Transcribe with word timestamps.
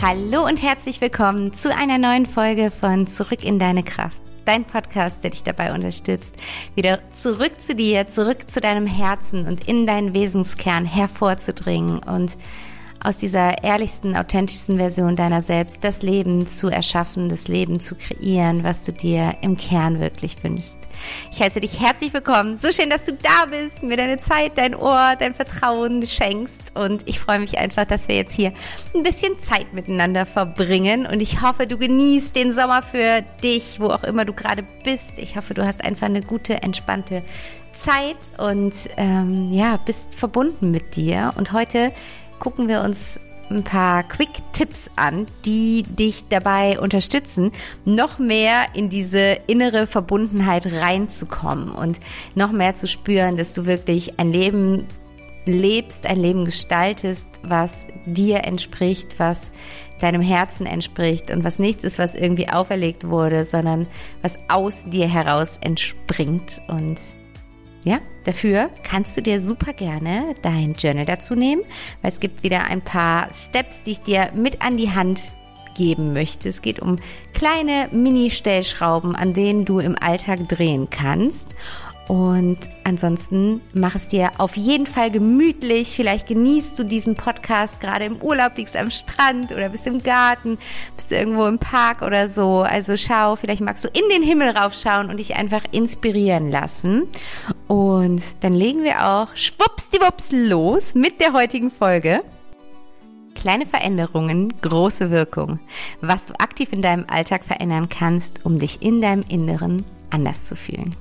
Hallo 0.00 0.44
und 0.46 0.62
herzlich 0.62 1.00
willkommen 1.00 1.52
zu 1.54 1.74
einer 1.74 1.98
neuen 1.98 2.24
Folge 2.24 2.70
von 2.70 3.08
Zurück 3.08 3.42
in 3.42 3.58
deine 3.58 3.82
Kraft. 3.82 4.22
Dein 4.44 4.64
Podcast, 4.64 5.24
der 5.24 5.32
dich 5.32 5.42
dabei 5.42 5.74
unterstützt, 5.74 6.36
wieder 6.76 7.00
zurück 7.12 7.60
zu 7.60 7.74
dir, 7.74 8.08
zurück 8.08 8.48
zu 8.48 8.60
deinem 8.60 8.86
Herzen 8.86 9.48
und 9.48 9.66
in 9.66 9.88
deinen 9.88 10.14
Wesenskern 10.14 10.84
hervorzudringen 10.84 11.98
und 11.98 12.38
aus 13.02 13.18
dieser 13.18 13.62
ehrlichsten, 13.62 14.16
authentischsten 14.16 14.78
Version 14.78 15.16
deiner 15.16 15.42
selbst 15.42 15.84
das 15.84 16.02
Leben 16.02 16.46
zu 16.46 16.68
erschaffen, 16.68 17.28
das 17.28 17.48
Leben 17.48 17.80
zu 17.80 17.94
kreieren, 17.94 18.64
was 18.64 18.84
du 18.84 18.92
dir 18.92 19.36
im 19.42 19.56
Kern 19.56 20.00
wirklich 20.00 20.42
wünschst. 20.42 20.78
Ich 21.32 21.40
heiße 21.40 21.60
dich 21.60 21.80
herzlich 21.80 22.12
willkommen. 22.12 22.56
So 22.56 22.72
schön, 22.72 22.90
dass 22.90 23.04
du 23.04 23.12
da 23.12 23.46
bist, 23.46 23.82
mir 23.82 23.96
deine 23.96 24.18
Zeit, 24.18 24.52
dein 24.56 24.74
Ohr, 24.74 25.14
dein 25.18 25.34
Vertrauen 25.34 26.06
schenkst. 26.06 26.74
Und 26.74 27.08
ich 27.08 27.20
freue 27.20 27.38
mich 27.38 27.58
einfach, 27.58 27.84
dass 27.84 28.08
wir 28.08 28.16
jetzt 28.16 28.34
hier 28.34 28.52
ein 28.94 29.02
bisschen 29.02 29.38
Zeit 29.38 29.72
miteinander 29.72 30.26
verbringen. 30.26 31.06
Und 31.06 31.20
ich 31.20 31.40
hoffe, 31.40 31.66
du 31.66 31.78
genießt 31.78 32.34
den 32.34 32.52
Sommer 32.52 32.82
für 32.82 33.22
dich, 33.42 33.78
wo 33.78 33.86
auch 33.88 34.02
immer 34.02 34.24
du 34.24 34.32
gerade 34.32 34.64
bist. 34.82 35.18
Ich 35.18 35.36
hoffe, 35.36 35.54
du 35.54 35.64
hast 35.64 35.84
einfach 35.84 36.06
eine 36.06 36.22
gute, 36.22 36.62
entspannte 36.62 37.22
Zeit 37.72 38.16
und 38.38 38.74
ähm, 38.96 39.52
ja, 39.52 39.76
bist 39.76 40.14
verbunden 40.14 40.70
mit 40.72 40.96
dir. 40.96 41.32
Und 41.36 41.52
heute 41.52 41.92
gucken 42.38 42.68
wir 42.68 42.82
uns 42.82 43.20
ein 43.50 43.64
paar 43.64 44.02
Quick-Tipps 44.02 44.90
an, 44.96 45.26
die 45.44 45.82
dich 45.82 46.24
dabei 46.28 46.78
unterstützen, 46.78 47.52
noch 47.84 48.18
mehr 48.18 48.66
in 48.74 48.90
diese 48.90 49.38
innere 49.46 49.86
Verbundenheit 49.86 50.66
reinzukommen 50.66 51.70
und 51.70 51.98
noch 52.34 52.52
mehr 52.52 52.74
zu 52.74 52.86
spüren, 52.86 53.36
dass 53.36 53.52
du 53.52 53.66
wirklich 53.66 54.18
ein 54.18 54.32
Leben 54.32 54.86
lebst, 55.46 56.06
ein 56.06 56.20
Leben 56.20 56.44
gestaltest, 56.44 57.26
was 57.42 57.86
dir 58.04 58.44
entspricht, 58.44 59.18
was 59.18 59.50
deinem 59.98 60.22
Herzen 60.22 60.66
entspricht 60.66 61.30
und 61.30 61.42
was 61.42 61.58
nichts 61.58 61.84
ist, 61.84 61.98
was 61.98 62.14
irgendwie 62.14 62.48
auferlegt 62.48 63.08
wurde, 63.08 63.44
sondern 63.44 63.86
was 64.22 64.38
aus 64.48 64.84
dir 64.84 65.08
heraus 65.08 65.58
entspringt. 65.60 66.60
Und 66.68 66.98
ja, 67.88 68.00
dafür 68.24 68.68
kannst 68.82 69.16
du 69.16 69.22
dir 69.22 69.40
super 69.40 69.72
gerne 69.72 70.34
dein 70.42 70.74
Journal 70.74 71.06
dazu 71.06 71.34
nehmen, 71.34 71.62
weil 72.02 72.10
es 72.10 72.20
gibt 72.20 72.42
wieder 72.42 72.64
ein 72.64 72.82
paar 72.82 73.32
Steps, 73.32 73.82
die 73.82 73.92
ich 73.92 74.02
dir 74.02 74.30
mit 74.34 74.60
an 74.60 74.76
die 74.76 74.90
Hand 74.90 75.22
geben 75.74 76.12
möchte. 76.12 76.50
Es 76.50 76.60
geht 76.60 76.80
um 76.80 76.98
kleine 77.32 77.88
Mini-Stellschrauben, 77.90 79.16
an 79.16 79.32
denen 79.32 79.64
du 79.64 79.78
im 79.78 79.96
Alltag 79.98 80.48
drehen 80.48 80.90
kannst. 80.90 81.54
Und 82.08 82.58
ansonsten 82.84 83.60
mach 83.74 83.94
es 83.94 84.08
dir 84.08 84.32
auf 84.38 84.56
jeden 84.56 84.86
Fall 84.86 85.10
gemütlich. 85.10 85.88
Vielleicht 85.88 86.26
genießt 86.26 86.78
du 86.78 86.84
diesen 86.84 87.16
Podcast 87.16 87.82
gerade 87.82 88.06
im 88.06 88.16
Urlaub, 88.22 88.56
liegst 88.56 88.76
am 88.76 88.90
Strand 88.90 89.52
oder 89.52 89.68
bist 89.68 89.86
im 89.86 90.02
Garten, 90.02 90.56
bist 90.96 91.12
irgendwo 91.12 91.44
im 91.46 91.58
Park 91.58 92.00
oder 92.00 92.30
so. 92.30 92.60
Also 92.62 92.96
schau, 92.96 93.36
vielleicht 93.36 93.60
magst 93.60 93.84
du 93.84 93.88
in 93.88 94.08
den 94.10 94.22
Himmel 94.22 94.48
raufschauen 94.56 95.10
und 95.10 95.18
dich 95.18 95.36
einfach 95.36 95.64
inspirieren 95.70 96.50
lassen. 96.50 97.02
Und 97.66 98.22
dann 98.40 98.54
legen 98.54 98.84
wir 98.84 99.06
auch 99.06 99.36
schwuppsdiwupps 99.36 100.32
los 100.32 100.94
mit 100.94 101.20
der 101.20 101.34
heutigen 101.34 101.70
Folge. 101.70 102.22
Kleine 103.34 103.66
Veränderungen, 103.66 104.54
große 104.62 105.10
Wirkung. 105.10 105.60
Was 106.00 106.24
du 106.24 106.40
aktiv 106.40 106.72
in 106.72 106.80
deinem 106.80 107.04
Alltag 107.06 107.44
verändern 107.44 107.90
kannst, 107.90 108.46
um 108.46 108.58
dich 108.58 108.80
in 108.80 109.02
deinem 109.02 109.24
Inneren 109.28 109.84
anders 110.10 110.46
zu 110.46 110.56
fühlen. 110.56 110.96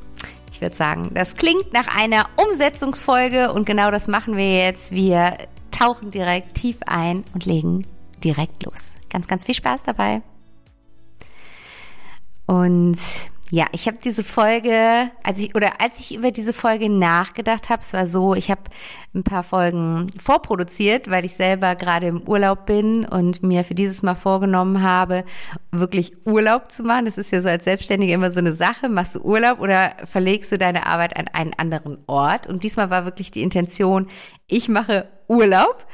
Ich 0.58 0.62
würde 0.62 0.76
sagen, 0.76 1.12
das 1.14 1.36
klingt 1.36 1.72
nach 1.72 1.86
einer 1.86 2.26
Umsetzungsfolge 2.36 3.54
und 3.54 3.68
genau 3.68 3.92
das 3.92 4.08
machen 4.08 4.38
wir 4.38 4.66
jetzt. 4.66 4.92
Wir 4.92 5.38
tauchen 5.70 6.10
direkt 6.10 6.56
tief 6.56 6.78
ein 6.88 7.24
und 7.36 7.46
legen 7.46 7.86
direkt 8.24 8.66
los. 8.66 8.96
Ganz, 9.08 9.28
ganz 9.28 9.46
viel 9.46 9.54
Spaß 9.54 9.84
dabei. 9.84 10.24
Und 12.48 12.98
ja, 13.50 13.66
ich 13.72 13.88
habe 13.88 13.98
diese 14.04 14.26
Folge, 14.26 15.10
als 15.24 15.40
ich 15.40 15.56
oder 15.56 15.80
als 15.80 16.00
ich 16.02 16.14
über 16.14 16.32
diese 16.32 16.52
Folge 16.52 16.90
nachgedacht 16.90 17.70
habe, 17.70 17.82
es 17.82 17.94
war 17.94 18.06
so, 18.06 18.34
ich 18.34 18.52
habe 18.52 18.62
ein 19.16 19.24
paar 19.24 19.44
Folgen 19.44 20.08
vorproduziert, 20.22 21.10
weil 21.10 21.24
ich 21.24 21.34
selber 21.34 21.76
gerade 21.76 22.08
im 22.08 22.28
Urlaub 22.28 22.66
bin 22.66 23.06
und 23.06 23.44
mir 23.44 23.64
für 23.64 23.74
dieses 23.74 24.04
Mal 24.04 24.16
vorgenommen 24.16 24.84
habe, 24.84 25.24
wirklich 25.72 26.12
Urlaub 26.26 26.72
zu 26.72 26.84
machen. 26.84 27.06
Das 27.06 27.18
ist 27.18 27.32
ja 27.32 27.42
so 27.42 27.48
als 27.48 27.64
Selbstständige 27.64 28.14
immer 28.14 28.32
so 28.32 28.40
eine 28.40 28.54
Sache. 28.54 28.90
Machst 28.90 29.16
du 29.16 29.22
Urlaub 29.22 29.62
oder 29.62 29.94
verlegst 30.04 30.52
du 30.52 30.58
deine 30.58 30.86
Arbeit 30.86 31.16
an 31.16 31.30
einen 31.32 31.54
anderen 31.54 32.00
Ort? 32.08 32.48
Und 32.48 32.66
diesmal 32.66 32.90
war 32.90 33.06
wirklich 33.06 33.32
die 33.32 33.44
Intention, 33.44 34.08
ich 34.48 34.68
mache 34.68 35.08
Urlaub. 35.30 35.86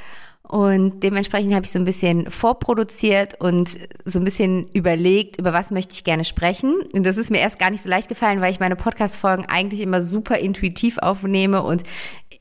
Und 0.49 0.99
dementsprechend 1.03 1.53
habe 1.53 1.63
ich 1.63 1.71
so 1.71 1.79
ein 1.79 1.85
bisschen 1.85 2.29
vorproduziert 2.29 3.39
und 3.39 3.69
so 4.03 4.19
ein 4.19 4.25
bisschen 4.25 4.67
überlegt, 4.73 5.39
über 5.39 5.53
was 5.53 5.71
möchte 5.71 5.93
ich 5.93 6.03
gerne 6.03 6.25
sprechen. 6.25 6.81
Und 6.93 7.05
das 7.05 7.15
ist 7.15 7.31
mir 7.31 7.39
erst 7.39 7.59
gar 7.59 7.69
nicht 7.69 7.81
so 7.81 7.89
leicht 7.89 8.09
gefallen, 8.09 8.41
weil 8.41 8.51
ich 8.51 8.59
meine 8.59 8.75
Podcast-Folgen 8.75 9.45
eigentlich 9.45 9.79
immer 9.79 10.01
super 10.01 10.37
intuitiv 10.37 10.97
aufnehme 10.97 11.63
und 11.63 11.83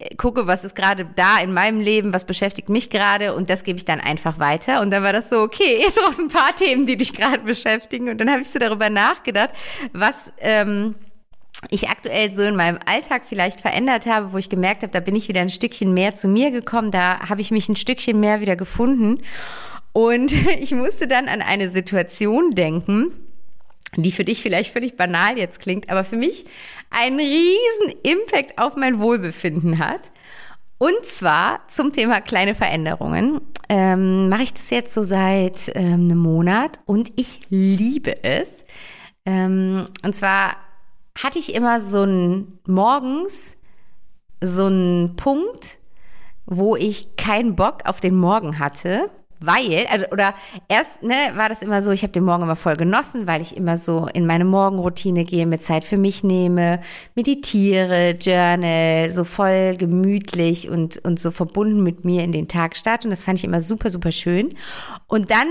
äh, 0.00 0.16
gucke, 0.16 0.48
was 0.48 0.64
ist 0.64 0.74
gerade 0.74 1.08
da 1.14 1.38
in 1.38 1.54
meinem 1.54 1.78
Leben, 1.78 2.12
was 2.12 2.24
beschäftigt 2.24 2.68
mich 2.70 2.90
gerade 2.90 3.34
und 3.34 3.48
das 3.48 3.62
gebe 3.62 3.78
ich 3.78 3.84
dann 3.84 4.00
einfach 4.00 4.40
weiter. 4.40 4.80
Und 4.80 4.90
dann 4.90 5.04
war 5.04 5.12
das 5.12 5.30
so, 5.30 5.40
okay, 5.40 5.78
jetzt 5.80 5.98
brauchst 6.02 6.18
du 6.18 6.24
ein 6.24 6.28
paar 6.28 6.56
Themen, 6.56 6.86
die 6.86 6.96
dich 6.96 7.12
gerade 7.12 7.38
beschäftigen. 7.44 8.08
Und 8.08 8.20
dann 8.20 8.30
habe 8.30 8.42
ich 8.42 8.50
so 8.50 8.58
darüber 8.58 8.90
nachgedacht, 8.90 9.50
was... 9.92 10.32
Ähm, 10.38 10.96
ich 11.70 11.88
aktuell 11.88 12.32
so 12.32 12.42
in 12.42 12.56
meinem 12.56 12.78
Alltag 12.86 13.24
vielleicht 13.24 13.60
verändert 13.60 14.06
habe, 14.06 14.32
wo 14.32 14.38
ich 14.38 14.48
gemerkt 14.48 14.82
habe, 14.82 14.92
da 14.92 15.00
bin 15.00 15.14
ich 15.14 15.28
wieder 15.28 15.40
ein 15.40 15.50
Stückchen 15.50 15.94
mehr 15.94 16.14
zu 16.14 16.28
mir 16.28 16.50
gekommen, 16.50 16.90
da 16.90 17.28
habe 17.28 17.40
ich 17.40 17.50
mich 17.50 17.68
ein 17.68 17.76
Stückchen 17.76 18.20
mehr 18.20 18.40
wieder 18.40 18.56
gefunden. 18.56 19.22
Und 19.92 20.32
ich 20.60 20.74
musste 20.74 21.06
dann 21.06 21.28
an 21.28 21.42
eine 21.42 21.70
Situation 21.70 22.50
denken, 22.50 23.12
die 23.96 24.12
für 24.12 24.24
dich 24.24 24.42
vielleicht 24.42 24.72
völlig 24.72 24.96
banal 24.96 25.38
jetzt 25.38 25.60
klingt, 25.60 25.90
aber 25.90 26.04
für 26.04 26.16
mich 26.16 26.44
einen 26.90 27.18
riesen 27.18 27.94
Impact 28.02 28.58
auf 28.58 28.76
mein 28.76 29.00
Wohlbefinden 29.00 29.78
hat. 29.78 30.12
Und 30.78 31.04
zwar 31.04 31.60
zum 31.68 31.92
Thema 31.92 32.20
kleine 32.20 32.54
Veränderungen. 32.54 33.40
Ähm, 33.68 34.28
mache 34.28 34.42
ich 34.42 34.52
das 34.52 34.68
jetzt 34.70 34.92
so 34.92 35.04
seit 35.04 35.70
ähm, 35.74 36.10
einem 36.10 36.18
Monat 36.18 36.80
und 36.86 37.12
ich 37.16 37.40
liebe 37.50 38.24
es. 38.24 38.64
Ähm, 39.24 39.86
und 40.02 40.16
zwar 40.16 40.56
hatte 41.20 41.38
ich 41.38 41.54
immer 41.54 41.80
so 41.80 42.02
ein 42.02 42.58
morgens 42.66 43.56
so 44.42 44.66
einen 44.66 45.16
Punkt, 45.16 45.78
wo 46.46 46.76
ich 46.76 47.16
keinen 47.16 47.54
Bock 47.54 47.82
auf 47.84 48.00
den 48.00 48.16
Morgen 48.16 48.58
hatte, 48.58 49.10
weil, 49.44 49.86
also, 49.90 50.06
oder 50.12 50.34
erst, 50.68 51.02
ne, 51.02 51.14
war 51.34 51.48
das 51.48 51.62
immer 51.62 51.82
so, 51.82 51.90
ich 51.90 52.02
habe 52.02 52.12
den 52.12 52.24
Morgen 52.24 52.44
immer 52.44 52.56
voll 52.56 52.76
genossen, 52.76 53.26
weil 53.26 53.42
ich 53.42 53.56
immer 53.56 53.76
so 53.76 54.08
in 54.12 54.24
meine 54.26 54.44
Morgenroutine 54.44 55.24
gehe, 55.24 55.46
mir 55.46 55.58
Zeit 55.58 55.84
für 55.84 55.96
mich 55.96 56.22
nehme, 56.22 56.80
meditiere, 57.16 58.16
journal, 58.20 59.10
so 59.10 59.24
voll 59.24 59.76
gemütlich 59.76 60.70
und, 60.70 61.04
und 61.04 61.18
so 61.18 61.32
verbunden 61.32 61.82
mit 61.82 62.04
mir 62.04 62.22
in 62.22 62.30
den 62.30 62.46
Tag 62.46 62.76
starte. 62.76 63.08
Und 63.08 63.10
das 63.10 63.24
fand 63.24 63.38
ich 63.38 63.44
immer 63.44 63.60
super, 63.60 63.90
super 63.90 64.12
schön. 64.12 64.54
Und 65.08 65.30
dann 65.30 65.48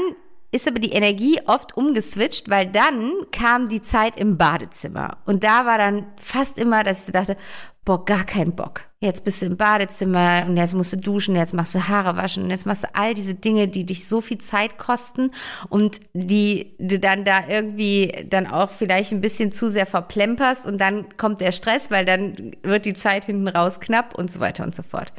ist 0.52 0.68
aber 0.68 0.80
die 0.80 0.92
Energie 0.92 1.40
oft 1.46 1.78
umgeswitcht, 1.78 2.50
weil 2.50 2.68
dann 2.68 3.14
kam 3.32 3.70
die 3.70 3.82
Zeit 3.82 4.18
im 4.18 4.38
Badezimmer. 4.38 5.18
Und 5.26 5.44
da 5.44 5.66
war 5.66 5.78
dann 5.78 6.08
fast 6.18 6.58
immer, 6.58 6.84
dass 6.84 7.08
ich 7.08 7.14
dachte, 7.14 7.38
boah, 7.84 8.06
gar 8.06 8.26
keinen 8.26 8.56
Bock. 8.56 8.82
Jetzt 9.00 9.24
bist 9.24 9.42
du 9.42 9.48
im 9.48 9.58
Badezimmer 9.58 10.44
und 10.46 10.58
jetzt 10.58 10.76
musst 10.76 10.94
du 10.94 10.98
duschen, 10.98 11.36
jetzt 11.36 11.56
machst 11.56 11.74
du 11.74 11.88
Haare 11.88 12.16
waschen 12.16 12.44
und 12.44 12.52
jetzt 12.52 12.68
machst 12.68 12.84
du 12.84 12.88
all 12.94 13.16
diese 13.16 13.34
Dinge, 13.34 13.68
die 13.68 13.86
dich 13.86 14.08
so 14.08 14.22
viel 14.22 14.38
Zeit 14.38 14.78
kosten 14.78 15.32
und 15.70 16.00
die 16.14 16.76
du 16.78 17.00
dann 17.00 17.26
da 17.26 17.48
irgendwie 17.48 18.28
dann 18.30 18.46
auch 18.46 18.70
vielleicht 18.70 19.12
ein 19.12 19.22
bisschen 19.22 19.52
zu 19.52 19.70
sehr 19.70 19.88
verplemperst 19.88 20.68
und 20.68 20.80
dann 20.80 21.18
kommt 21.18 21.42
der 21.42 21.52
Stress, 21.52 21.90
weil 21.90 22.06
dann 22.06 22.54
wird 22.62 22.86
die 22.86 22.94
Zeit 22.94 23.24
hinten 23.24 23.48
raus 23.48 23.80
knapp 23.80 24.14
und 24.14 24.30
so 24.30 24.40
weiter 24.40 24.64
und 24.64 24.76
so 24.76 24.84
fort. 24.84 25.12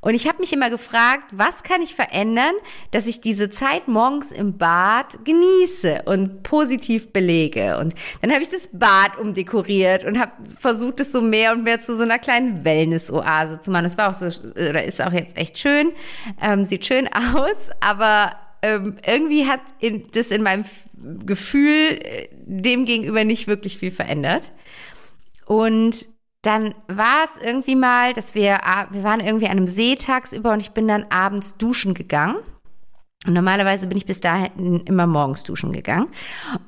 Und 0.00 0.14
ich 0.14 0.26
habe 0.26 0.38
mich 0.38 0.52
immer 0.52 0.70
gefragt, 0.70 1.26
was 1.32 1.62
kann 1.62 1.82
ich 1.82 1.94
verändern, 1.94 2.54
dass 2.90 3.06
ich 3.06 3.20
diese 3.20 3.50
Zeit 3.50 3.86
morgens 3.86 4.32
im 4.32 4.56
Bad 4.56 5.24
genieße 5.24 6.02
und 6.06 6.42
positiv 6.42 7.12
belege. 7.12 7.78
Und 7.78 7.94
dann 8.22 8.32
habe 8.32 8.42
ich 8.42 8.48
das 8.48 8.70
Bad 8.72 9.18
umdekoriert 9.18 10.04
und 10.04 10.18
habe 10.18 10.32
versucht, 10.58 11.00
es 11.00 11.12
so 11.12 11.20
mehr 11.20 11.52
und 11.52 11.64
mehr 11.64 11.80
zu 11.80 11.94
so 11.96 12.02
einer 12.02 12.18
kleinen 12.18 12.64
Wellness-Oase 12.64 13.60
zu 13.60 13.70
machen. 13.70 13.84
Das 13.84 13.98
war 13.98 14.10
auch 14.10 14.14
so, 14.14 14.26
oder 14.26 14.84
ist 14.84 15.02
auch 15.02 15.12
jetzt 15.12 15.36
echt 15.36 15.58
schön, 15.58 15.92
ähm, 16.40 16.64
sieht 16.64 16.86
schön 16.86 17.08
aus, 17.34 17.70
aber 17.80 18.36
ähm, 18.62 18.96
irgendwie 19.06 19.46
hat 19.46 19.60
in, 19.80 20.06
das 20.12 20.28
in 20.28 20.42
meinem 20.42 20.64
Gefühl 21.26 21.98
äh, 22.02 22.28
dem 22.32 22.84
gegenüber 22.84 23.24
nicht 23.24 23.48
wirklich 23.48 23.78
viel 23.78 23.90
verändert. 23.90 24.52
Und 25.46 26.06
dann 26.42 26.74
war 26.88 27.24
es 27.24 27.42
irgendwie 27.42 27.76
mal, 27.76 28.12
dass 28.14 28.34
wir, 28.34 28.60
wir 28.90 29.02
waren 29.02 29.20
irgendwie 29.20 29.46
an 29.46 29.58
einem 29.58 29.66
See 29.66 29.96
tagsüber 29.96 30.52
und 30.52 30.60
ich 30.60 30.70
bin 30.70 30.88
dann 30.88 31.06
abends 31.10 31.56
duschen 31.56 31.94
gegangen. 31.94 32.36
Und 33.26 33.34
normalerweise 33.34 33.86
bin 33.86 33.98
ich 33.98 34.06
bis 34.06 34.20
dahin 34.20 34.80
immer 34.86 35.06
morgens 35.06 35.42
duschen 35.42 35.72
gegangen. 35.72 36.08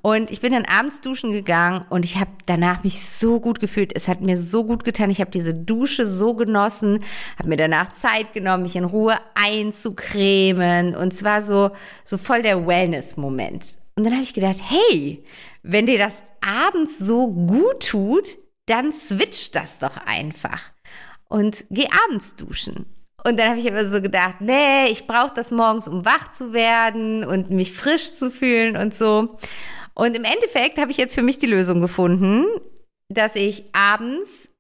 Und 0.03 0.31
ich 0.31 0.43
bin 0.43 0.53
dann 0.53 0.67
abends 0.67 1.01
duschen 1.01 1.33
gegangen 1.33 1.87
und 1.89 2.05
ich 2.05 2.17
habe 2.21 2.31
danach 2.45 2.85
mich 2.85 3.01
so 3.09 3.41
gut 3.41 3.59
gefühlt. 3.59 3.97
Es 3.97 4.07
hat 4.07 4.21
mir 4.21 4.37
so 4.37 4.63
gut 4.63 4.85
getan. 4.85 5.09
Ich 5.09 5.23
habe 5.23 5.31
diese 5.31 5.55
Dusche 5.55 6.07
so 6.07 6.35
genossen, 6.35 7.03
habe 7.39 7.49
mir 7.49 7.57
danach 7.57 7.91
Zeit 7.93 8.35
genommen, 8.35 8.65
mich 8.65 8.77
in 8.77 8.85
Ruhe 8.85 9.17
einzucremen. 9.35 10.95
Und 10.95 11.15
zwar 11.15 11.41
so, 11.41 11.71
so 12.05 12.19
voll 12.19 12.43
der 12.43 12.67
Wellness-Moment. 12.67 13.79
Und 13.97 14.05
dann 14.05 14.13
habe 14.13 14.23
ich 14.23 14.35
gedacht, 14.35 14.59
hey, 14.61 15.25
wenn 15.63 15.87
dir 15.87 15.97
das 15.97 16.23
abends 16.43 16.99
so 16.99 17.29
gut 17.29 17.89
tut, 17.89 18.37
dann 18.67 18.93
switch 18.93 19.51
das 19.51 19.79
doch 19.79 19.97
einfach. 20.07 20.71
Und 21.29 21.65
geh 21.71 21.87
abends 22.05 22.37
duschen. 22.37 22.87
Und 23.25 23.39
dann 23.39 23.51
habe 23.51 23.61
ich 23.61 23.71
aber 23.71 23.89
so 23.89 24.03
gedacht, 24.03 24.41
nee, 24.41 24.87
ich 24.89 25.07
brauche 25.07 25.33
das 25.35 25.51
morgens, 25.51 25.87
um 25.89 26.05
wach 26.05 26.33
zu 26.33 26.53
werden 26.53 27.25
und 27.25 27.51
mich 27.51 27.73
frisch 27.73 28.15
zu 28.15 28.31
fühlen 28.31 28.77
und 28.77 28.95
so. 28.95 29.39
Und 29.95 30.17
im 30.17 30.25
Endeffekt 30.25 30.79
habe 30.79 30.91
ich 30.91 30.97
jetzt 30.97 31.15
für 31.15 31.23
mich 31.23 31.39
die 31.39 31.47
Lösung 31.47 31.81
gefunden, 31.81 32.47
dass 33.09 33.37
ich 33.37 33.65
abends 33.73 34.52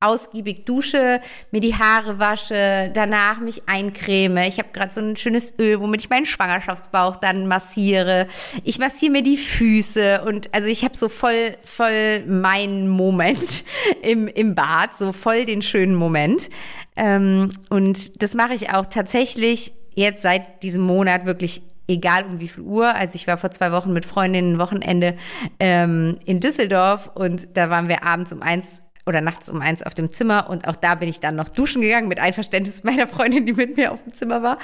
ausgiebig 0.00 0.66
dusche, 0.66 1.20
mir 1.52 1.60
die 1.60 1.74
Haare 1.74 2.18
wasche, 2.18 2.90
danach 2.92 3.40
mich 3.40 3.62
eincreme. 3.66 4.38
Ich 4.46 4.58
habe 4.58 4.68
gerade 4.72 4.92
so 4.92 5.00
ein 5.00 5.16
schönes 5.16 5.54
Öl, 5.58 5.80
womit 5.80 6.02
ich 6.02 6.10
meinen 6.10 6.26
Schwangerschaftsbauch 6.26 7.16
dann 7.16 7.46
massiere. 7.46 8.26
Ich 8.62 8.78
massiere 8.78 9.12
mir 9.12 9.22
die 9.22 9.38
Füße 9.38 10.22
und 10.26 10.52
also 10.54 10.68
ich 10.68 10.84
habe 10.84 10.96
so 10.96 11.08
voll 11.08 11.56
voll 11.64 12.24
meinen 12.26 12.88
Moment 12.88 13.64
im 14.02 14.28
im 14.28 14.54
Bad, 14.54 14.94
so 14.94 15.12
voll 15.12 15.46
den 15.46 15.62
schönen 15.62 15.94
Moment. 15.94 16.50
Ähm, 16.94 17.50
und 17.70 18.22
das 18.22 18.34
mache 18.34 18.54
ich 18.54 18.70
auch 18.70 18.86
tatsächlich 18.86 19.72
jetzt 19.94 20.20
seit 20.20 20.62
diesem 20.62 20.82
Monat 20.82 21.24
wirklich 21.24 21.62
egal 21.88 22.24
um 22.26 22.40
wie 22.40 22.48
viel 22.48 22.64
Uhr. 22.64 22.94
Also 22.94 23.14
ich 23.14 23.26
war 23.26 23.38
vor 23.38 23.50
zwei 23.50 23.72
Wochen 23.72 23.92
mit 23.94 24.04
Freundinnen 24.04 24.58
Wochenende 24.58 25.16
ähm, 25.58 26.18
in 26.26 26.40
Düsseldorf 26.40 27.10
und 27.14 27.48
da 27.54 27.70
waren 27.70 27.88
wir 27.88 28.02
abends 28.02 28.32
um 28.32 28.42
eins 28.42 28.82
oder 29.06 29.20
nachts 29.20 29.48
um 29.48 29.60
eins 29.60 29.82
auf 29.82 29.94
dem 29.94 30.10
Zimmer 30.10 30.50
und 30.50 30.66
auch 30.68 30.76
da 30.76 30.96
bin 30.96 31.08
ich 31.08 31.20
dann 31.20 31.36
noch 31.36 31.48
duschen 31.48 31.80
gegangen 31.80 32.08
mit 32.08 32.18
Einverständnis 32.18 32.84
meiner 32.84 33.06
Freundin, 33.06 33.46
die 33.46 33.52
mit 33.52 33.76
mir 33.76 33.92
auf 33.92 34.02
dem 34.02 34.12
Zimmer 34.12 34.42
war. 34.42 34.58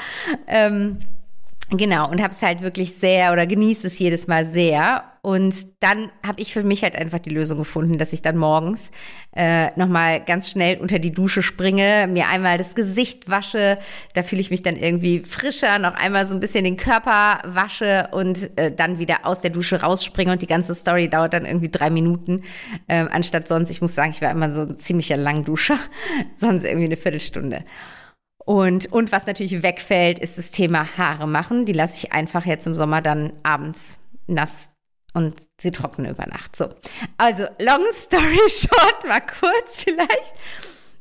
Ähm, 0.46 0.98
Genau, 1.70 2.10
und 2.10 2.22
habe 2.22 2.34
es 2.34 2.42
halt 2.42 2.60
wirklich 2.60 2.94
sehr 2.96 3.32
oder 3.32 3.46
genieße 3.46 3.86
es 3.86 3.98
jedes 3.98 4.26
Mal 4.26 4.44
sehr. 4.44 5.04
Und 5.22 5.54
dann 5.80 6.10
habe 6.26 6.42
ich 6.42 6.52
für 6.52 6.64
mich 6.64 6.82
halt 6.82 6.96
einfach 6.96 7.20
die 7.20 7.30
Lösung 7.30 7.56
gefunden, 7.56 7.96
dass 7.96 8.12
ich 8.12 8.20
dann 8.20 8.36
morgens 8.36 8.90
äh, 9.34 9.68
nochmal 9.76 10.20
ganz 10.22 10.50
schnell 10.50 10.78
unter 10.80 10.98
die 10.98 11.12
Dusche 11.12 11.42
springe, 11.42 12.08
mir 12.10 12.26
einmal 12.28 12.58
das 12.58 12.74
Gesicht 12.74 13.30
wasche, 13.30 13.78
da 14.14 14.22
fühle 14.22 14.40
ich 14.40 14.50
mich 14.50 14.62
dann 14.62 14.76
irgendwie 14.76 15.20
frischer, 15.20 15.78
noch 15.78 15.94
einmal 15.94 16.26
so 16.26 16.34
ein 16.34 16.40
bisschen 16.40 16.64
den 16.64 16.76
Körper 16.76 17.40
wasche 17.44 18.08
und 18.10 18.50
äh, 18.58 18.74
dann 18.74 18.98
wieder 18.98 19.20
aus 19.22 19.40
der 19.40 19.50
Dusche 19.50 19.80
rausspringe 19.80 20.32
und 20.32 20.42
die 20.42 20.48
ganze 20.48 20.74
Story 20.74 21.08
dauert 21.08 21.34
dann 21.34 21.46
irgendwie 21.46 21.70
drei 21.70 21.88
Minuten, 21.88 22.42
äh, 22.88 23.06
anstatt 23.10 23.46
sonst, 23.46 23.70
ich 23.70 23.80
muss 23.80 23.94
sagen, 23.94 24.10
ich 24.10 24.20
war 24.20 24.30
immer 24.32 24.50
so 24.50 24.62
ein 24.62 24.76
ziemlicher 24.76 25.16
Langduscher, 25.16 25.78
sonst 26.34 26.64
irgendwie 26.64 26.86
eine 26.86 26.96
Viertelstunde. 26.96 27.60
Und, 28.44 28.92
und 28.92 29.12
was 29.12 29.26
natürlich 29.26 29.62
wegfällt, 29.62 30.18
ist 30.18 30.38
das 30.38 30.50
Thema 30.50 30.86
Haare 30.96 31.28
machen. 31.28 31.64
Die 31.64 31.72
lasse 31.72 32.04
ich 32.06 32.12
einfach 32.12 32.44
jetzt 32.44 32.66
im 32.66 32.74
Sommer 32.74 33.00
dann 33.00 33.32
abends 33.42 34.00
nass 34.26 34.70
und 35.14 35.34
sie 35.60 35.70
trocknen 35.70 36.10
über 36.10 36.26
Nacht. 36.26 36.56
So. 36.56 36.68
Also, 37.18 37.44
long 37.58 37.84
story 37.92 38.40
short, 38.48 39.06
mal 39.06 39.20
kurz 39.20 39.80
vielleicht. 39.82 40.34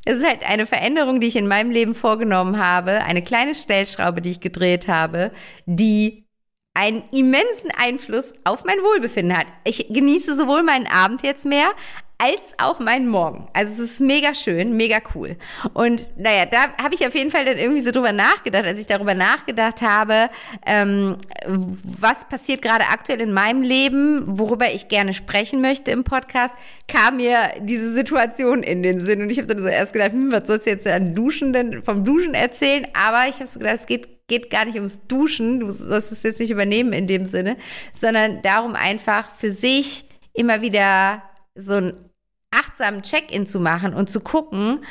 Es 0.03 0.17
ist 0.17 0.27
halt 0.27 0.43
eine 0.43 0.65
Veränderung, 0.65 1.19
die 1.19 1.27
ich 1.27 1.35
in 1.35 1.47
meinem 1.47 1.71
Leben 1.71 1.93
vorgenommen 1.93 2.57
habe, 2.57 3.03
eine 3.03 3.23
kleine 3.23 3.55
Stellschraube, 3.55 4.21
die 4.21 4.31
ich 4.31 4.39
gedreht 4.39 4.87
habe, 4.87 5.31
die 5.65 6.25
einen 6.73 7.03
immensen 7.13 7.71
Einfluss 7.77 8.33
auf 8.43 8.63
mein 8.63 8.77
Wohlbefinden 8.77 9.37
hat. 9.37 9.47
Ich 9.63 9.87
genieße 9.89 10.35
sowohl 10.35 10.63
meinen 10.63 10.87
Abend 10.87 11.21
jetzt 11.21 11.45
mehr, 11.45 11.71
als 12.21 12.53
auch 12.59 12.79
meinen 12.79 13.07
Morgen. 13.07 13.47
Also 13.53 13.73
es 13.73 13.79
ist 13.79 13.99
mega 13.99 14.35
schön, 14.35 14.77
mega 14.77 14.99
cool. 15.15 15.37
Und 15.73 16.11
naja, 16.17 16.45
da 16.45 16.77
habe 16.81 16.93
ich 16.93 17.07
auf 17.07 17.15
jeden 17.15 17.31
Fall 17.31 17.45
dann 17.45 17.57
irgendwie 17.57 17.81
so 17.81 17.89
drüber 17.91 18.11
nachgedacht, 18.11 18.65
als 18.65 18.77
ich 18.77 18.85
darüber 18.85 19.15
nachgedacht 19.15 19.81
habe, 19.81 20.29
ähm, 20.67 21.17
was 21.47 22.29
passiert 22.29 22.61
gerade 22.61 22.85
aktuell 22.85 23.21
in 23.21 23.33
meinem 23.33 23.63
Leben, 23.63 24.23
worüber 24.25 24.71
ich 24.71 24.87
gerne 24.87 25.13
sprechen 25.13 25.61
möchte 25.61 25.89
im 25.89 26.03
Podcast, 26.03 26.55
kam 26.87 27.17
mir 27.17 27.37
diese 27.61 27.91
Situation 27.91 28.61
in 28.61 28.83
den 28.83 28.99
Sinn. 28.99 29.23
Und 29.23 29.31
ich 29.31 29.39
habe 29.39 29.47
dann 29.47 29.63
so 29.63 29.67
erst 29.67 29.93
gedacht, 29.93 30.11
hm, 30.11 30.31
was 30.31 30.45
sollst 30.45 30.67
du 30.67 30.69
jetzt 30.69 30.85
an 30.85 31.15
Duschen 31.15 31.81
vom 31.81 32.03
Duschen 32.03 32.35
erzählen? 32.35 32.87
Aber 32.93 33.27
ich 33.29 33.35
habe 33.35 33.47
so 33.47 33.59
gedacht, 33.59 33.77
es 33.79 33.85
geht 33.87 34.21
geht 34.27 34.49
gar 34.49 34.63
nicht 34.63 34.75
ums 34.75 35.05
Duschen, 35.07 35.59
du 35.59 35.69
sollst 35.69 36.13
es 36.13 36.23
jetzt 36.23 36.39
nicht 36.39 36.51
übernehmen 36.51 36.93
in 36.93 37.05
dem 37.05 37.25
Sinne, 37.25 37.57
sondern 37.91 38.41
darum 38.41 38.75
einfach 38.75 39.29
für 39.29 39.51
sich 39.51 40.05
immer 40.33 40.61
wieder 40.61 41.21
so 41.53 41.73
ein 41.73 42.10
achtsamen 42.51 43.01
Check-in 43.01 43.47
zu 43.47 43.59
machen 43.59 43.93
und 43.93 44.09
zu 44.09 44.19
gucken, 44.19 44.83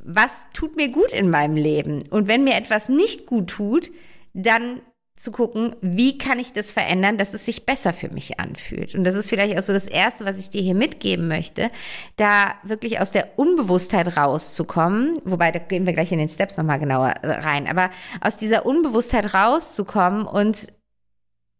was 0.00 0.46
tut 0.52 0.76
mir 0.76 0.88
gut 0.88 1.12
in 1.12 1.30
meinem 1.30 1.56
Leben? 1.56 2.02
Und 2.10 2.28
wenn 2.28 2.44
mir 2.44 2.56
etwas 2.56 2.88
nicht 2.88 3.26
gut 3.26 3.48
tut, 3.48 3.90
dann 4.34 4.80
zu 5.16 5.30
gucken, 5.30 5.76
wie 5.80 6.18
kann 6.18 6.40
ich 6.40 6.52
das 6.52 6.72
verändern, 6.72 7.18
dass 7.18 7.34
es 7.34 7.44
sich 7.44 7.64
besser 7.64 7.92
für 7.92 8.08
mich 8.08 8.40
anfühlt. 8.40 8.96
Und 8.96 9.04
das 9.04 9.14
ist 9.14 9.30
vielleicht 9.30 9.56
auch 9.56 9.62
so 9.62 9.72
das 9.72 9.86
Erste, 9.86 10.24
was 10.24 10.38
ich 10.38 10.50
dir 10.50 10.60
hier 10.60 10.74
mitgeben 10.74 11.28
möchte, 11.28 11.70
da 12.16 12.54
wirklich 12.64 13.00
aus 13.00 13.12
der 13.12 13.38
Unbewusstheit 13.38 14.16
rauszukommen, 14.16 15.20
wobei 15.24 15.52
da 15.52 15.60
gehen 15.60 15.86
wir 15.86 15.92
gleich 15.92 16.10
in 16.10 16.18
den 16.18 16.28
Steps 16.28 16.56
nochmal 16.56 16.80
genauer 16.80 17.14
rein, 17.22 17.68
aber 17.68 17.90
aus 18.20 18.36
dieser 18.36 18.66
Unbewusstheit 18.66 19.34
rauszukommen 19.34 20.26
und 20.26 20.66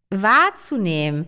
wahrzunehmen, 0.09 1.25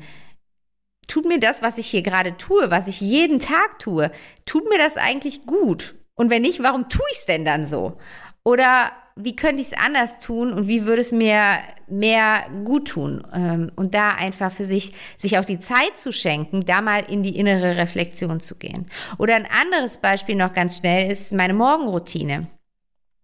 tut 1.08 1.26
mir 1.26 1.40
das, 1.40 1.62
was 1.62 1.78
ich 1.78 1.88
hier 1.88 2.02
gerade 2.02 2.38
tue, 2.38 2.70
was 2.70 2.88
ich 2.88 3.02
jeden 3.02 3.40
Tag 3.40 3.80
tue, 3.80 4.12
tut 4.46 4.70
mir 4.70 4.78
das 4.78 4.98
eigentlich 4.98 5.46
gut? 5.46 5.96
Und 6.16 6.30
wenn 6.30 6.42
nicht, 6.42 6.62
warum 6.62 6.90
tue 6.90 7.06
ich 7.12 7.20
es 7.20 7.26
denn 7.26 7.46
dann 7.46 7.66
so? 7.66 7.98
Oder 8.44 8.92
wie 9.16 9.36
könnte 9.36 9.62
ich 9.62 9.68
es 9.68 9.78
anders 9.78 10.20
tun 10.20 10.54
und 10.54 10.68
wie 10.68 10.86
würde 10.86 11.02
es 11.02 11.12
mir 11.12 11.58
mehr 11.88 12.46
gut 12.66 12.90
tun? 12.90 13.26
Ähm, 13.34 13.72
und 13.76 13.94
da 13.94 14.12
einfach 14.12 14.52
für 14.52 14.64
sich, 14.64 14.94
sich 15.18 15.38
auch 15.38 15.46
die 15.46 15.60
Zeit 15.60 15.98
zu 15.98 16.12
schenken, 16.12 16.66
da 16.66 16.82
mal 16.82 17.04
in 17.10 17.24
die 17.24 17.36
innere 17.36 17.78
Reflexion 17.78 18.40
zu 18.40 18.56
gehen. 18.56 18.86
Oder 19.18 19.36
ein 19.36 19.48
anderes 19.48 19.98
Beispiel 19.98 20.36
noch 20.36 20.54
ganz 20.54 20.78
schnell 20.78 21.12
ist 21.12 21.34
meine 21.34 21.54
Morgenroutine. 21.54 22.48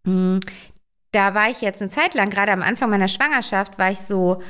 Hm, 0.05 0.39
da 1.11 1.35
war 1.35 1.49
ich 1.49 1.61
jetzt 1.61 1.81
eine 1.81 1.91
Zeit 1.91 2.15
lang, 2.15 2.29
gerade 2.29 2.51
am 2.51 2.63
Anfang 2.63 2.89
meiner 2.89 3.07
Schwangerschaft, 3.07 3.77
war 3.77 3.91
ich 3.91 3.99
so, 3.99 4.41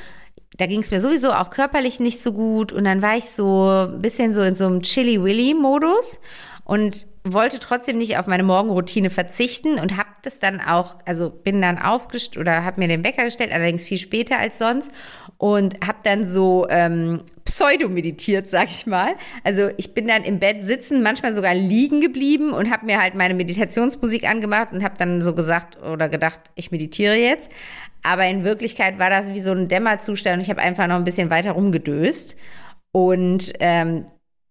da 0.57 0.65
ging 0.65 0.81
es 0.81 0.91
mir 0.91 1.01
sowieso 1.01 1.31
auch 1.31 1.49
körperlich 1.49 1.99
nicht 1.99 2.21
so 2.21 2.33
gut 2.33 2.71
und 2.71 2.83
dann 2.83 3.01
war 3.01 3.17
ich 3.17 3.25
so 3.25 3.87
ein 3.91 4.01
bisschen 4.01 4.33
so 4.33 4.41
in 4.41 4.55
so 4.55 4.65
einem 4.65 4.81
Chili-Willy-Modus 4.81 6.19
und 6.63 7.07
wollte 7.25 7.59
trotzdem 7.59 7.97
nicht 7.97 8.17
auf 8.17 8.27
meine 8.27 8.43
Morgenroutine 8.43 9.09
verzichten 9.09 9.79
und 9.79 9.97
habe 9.97 10.09
das 10.23 10.39
dann 10.39 10.59
auch, 10.59 10.95
also 11.05 11.29
bin 11.29 11.61
dann 11.61 11.77
aufgestellt 11.79 12.37
oder 12.37 12.65
habe 12.65 12.81
mir 12.81 12.89
den 12.89 13.03
Wecker 13.03 13.23
gestellt, 13.23 13.51
allerdings 13.53 13.85
viel 13.85 13.97
später 13.97 14.37
als 14.37 14.57
sonst 14.59 14.91
und 15.37 15.75
habe 15.85 15.99
dann 16.03 16.25
so 16.25 16.67
ähm, 16.69 17.21
pseudo-meditiert, 17.45 18.49
sag 18.49 18.69
ich 18.69 18.87
mal. 18.87 19.15
Also 19.43 19.69
ich 19.77 19.93
bin 19.93 20.07
dann 20.07 20.23
im 20.23 20.39
Bett 20.39 20.63
sitzen, 20.63 21.01
manchmal 21.01 21.33
sogar 21.33 21.55
liegen 21.55 22.01
geblieben 22.01 22.51
und 22.51 22.71
habe 22.71 22.85
mir 22.85 23.01
halt 23.01 23.15
meine 23.15 23.33
Meditationsmusik 23.33 24.27
angemacht 24.27 24.73
und 24.73 24.83
habe 24.83 24.95
dann 24.97 25.21
so 25.21 25.33
gesagt 25.33 25.81
oder 25.81 26.09
gedacht, 26.09 26.39
ich 26.55 26.71
meditiere 26.71 27.15
jetzt. 27.15 27.51
Aber 28.03 28.27
in 28.27 28.43
Wirklichkeit 28.43 28.99
war 28.99 29.09
das 29.09 29.33
wie 29.33 29.39
so 29.39 29.51
ein 29.51 29.67
Dämmerzustand 29.67 30.35
und 30.37 30.41
ich 30.41 30.49
habe 30.49 30.61
einfach 30.61 30.87
noch 30.87 30.95
ein 30.95 31.05
bisschen 31.05 31.29
weiter 31.29 31.51
rumgedöst. 31.51 32.35
Und 32.91 33.53
ähm, 33.59 34.05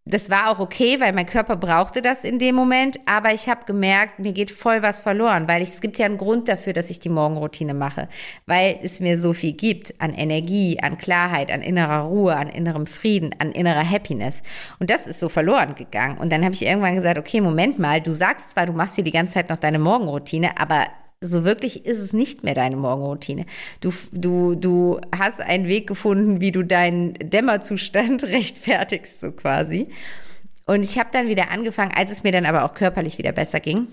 das 0.05 0.31
war 0.31 0.51
auch 0.51 0.59
okay, 0.59 0.99
weil 0.99 1.13
mein 1.13 1.27
Körper 1.27 1.55
brauchte 1.55 2.03
das 2.03 2.25
in 2.25 2.41
dem 2.41 2.57
Moment, 2.57 2.99
aber 3.07 3.33
ich 3.33 3.49
habe 3.49 3.65
gemerkt, 3.67 4.19
mir 4.19 4.33
geht 4.33 4.51
voll 4.51 4.83
was 4.83 5.01
verloren, 5.01 5.47
weil 5.47 5.63
ich, 5.63 5.69
es 5.69 5.81
gibt 5.81 5.97
ja 5.97 6.07
einen 6.07 6.17
Grund 6.17 6.49
dafür, 6.49 6.73
dass 6.73 6.91
ich 6.91 6.99
die 6.99 7.09
Morgenroutine 7.09 7.73
mache, 7.73 8.09
weil 8.47 8.81
es 8.83 8.99
mir 8.99 9.17
so 9.17 9.33
viel 9.33 9.53
gibt 9.53 10.01
an 10.01 10.13
Energie, 10.13 10.81
an 10.83 10.99
Klarheit, 10.99 11.53
an 11.53 11.63
innerer 11.63 12.01
Ruhe, 12.01 12.35
an 12.35 12.49
innerem 12.49 12.87
Frieden, 12.87 13.33
an 13.39 13.53
innerer 13.53 13.89
Happiness. 13.89 14.43
Und 14.81 14.91
das 14.91 15.07
ist 15.07 15.21
so 15.21 15.29
verloren 15.29 15.77
gegangen. 15.77 16.19
Und 16.19 16.33
dann 16.33 16.45
habe 16.45 16.55
ich 16.55 16.67
irgendwann 16.67 16.97
gesagt, 16.97 17.19
okay, 17.19 17.41
Moment 17.41 17.79
mal, 17.79 18.01
du 18.01 18.13
sagst 18.13 18.51
zwar, 18.51 18.67
du 18.67 18.73
machst 18.73 18.97
hier 18.97 19.05
die 19.05 19.13
ganze 19.13 19.35
Zeit 19.35 19.51
noch 19.51 19.59
deine 19.59 19.79
Morgenroutine, 19.79 20.59
aber 20.59 20.89
so 21.23 21.45
wirklich 21.45 21.87
ist 21.87 22.01
es 22.01 22.13
nicht 22.13 22.45
mehr 22.45 22.55
deine 22.55 22.77
Morgenroutine. 22.77 23.47
Du, 23.81 23.93
du, 24.13 24.55
du 24.55 25.01
hast 25.17 25.41
einen 25.41 25.67
Weg 25.67 25.87
gefunden, 25.87 26.41
wie 26.41 26.53
du 26.53 26.63
deinen 26.63 27.15
Dämmerzustand 27.15 28.23
rechtfertigst, 28.25 29.21
so 29.21 29.33
quasi. 29.33 29.89
Und 30.67 30.83
ich 30.83 30.99
habe 30.99 31.11
dann 31.13 31.29
wieder 31.29 31.51
angefangen, 31.51 31.93
als 31.95 32.11
es 32.11 32.23
mir 32.25 32.33
dann 32.33 32.47
aber 32.47 32.65
auch 32.65 32.75
körperlich 32.75 33.19
wieder 33.19 33.33
besser 33.33 33.61
ging, 33.61 33.89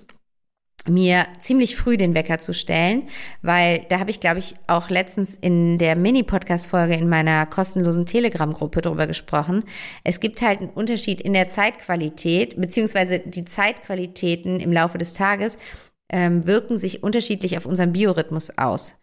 mir 0.88 1.28
ziemlich 1.40 1.76
früh 1.76 1.98
den 1.98 2.14
Wecker 2.14 2.40
zu 2.40 2.54
stellen, 2.54 3.04
weil 3.42 3.86
da 3.90 4.00
habe 4.00 4.12
ich, 4.12 4.20
glaube 4.20 4.40
ich, 4.40 4.56
auch 4.68 4.90
letztens 4.90 5.36
in 5.36 5.78
der 5.78 5.96
Mini-Podcast-Folge 5.96 6.96
in 6.96 7.10
meiner 7.10 7.46
kostenlosen 7.46 8.06
Telegram-Gruppe 8.06 8.82
drüber 8.82 9.08
gesprochen. 9.08 9.64
Es 10.04 10.20
gibt 10.20 10.42
halt 10.42 10.60
einen 10.62 10.70
Unterschied 10.70 11.22
in 11.22 11.34
der 11.34 11.48
Zeitqualität, 11.48 12.60
beziehungsweise 12.60 13.20
die 13.20 13.46
Zeitqualitäten 13.46 14.60
im 14.60 14.72
Laufe 14.72 14.98
des 14.98 15.14
Tages 15.14 15.58
ähm, 16.10 16.46
wirken 16.46 16.78
sich 16.78 17.04
unterschiedlich 17.04 17.58
auf 17.58 17.66
unseren 17.66 17.94
Biorhythmus 17.94 18.58
aus. 18.58 18.96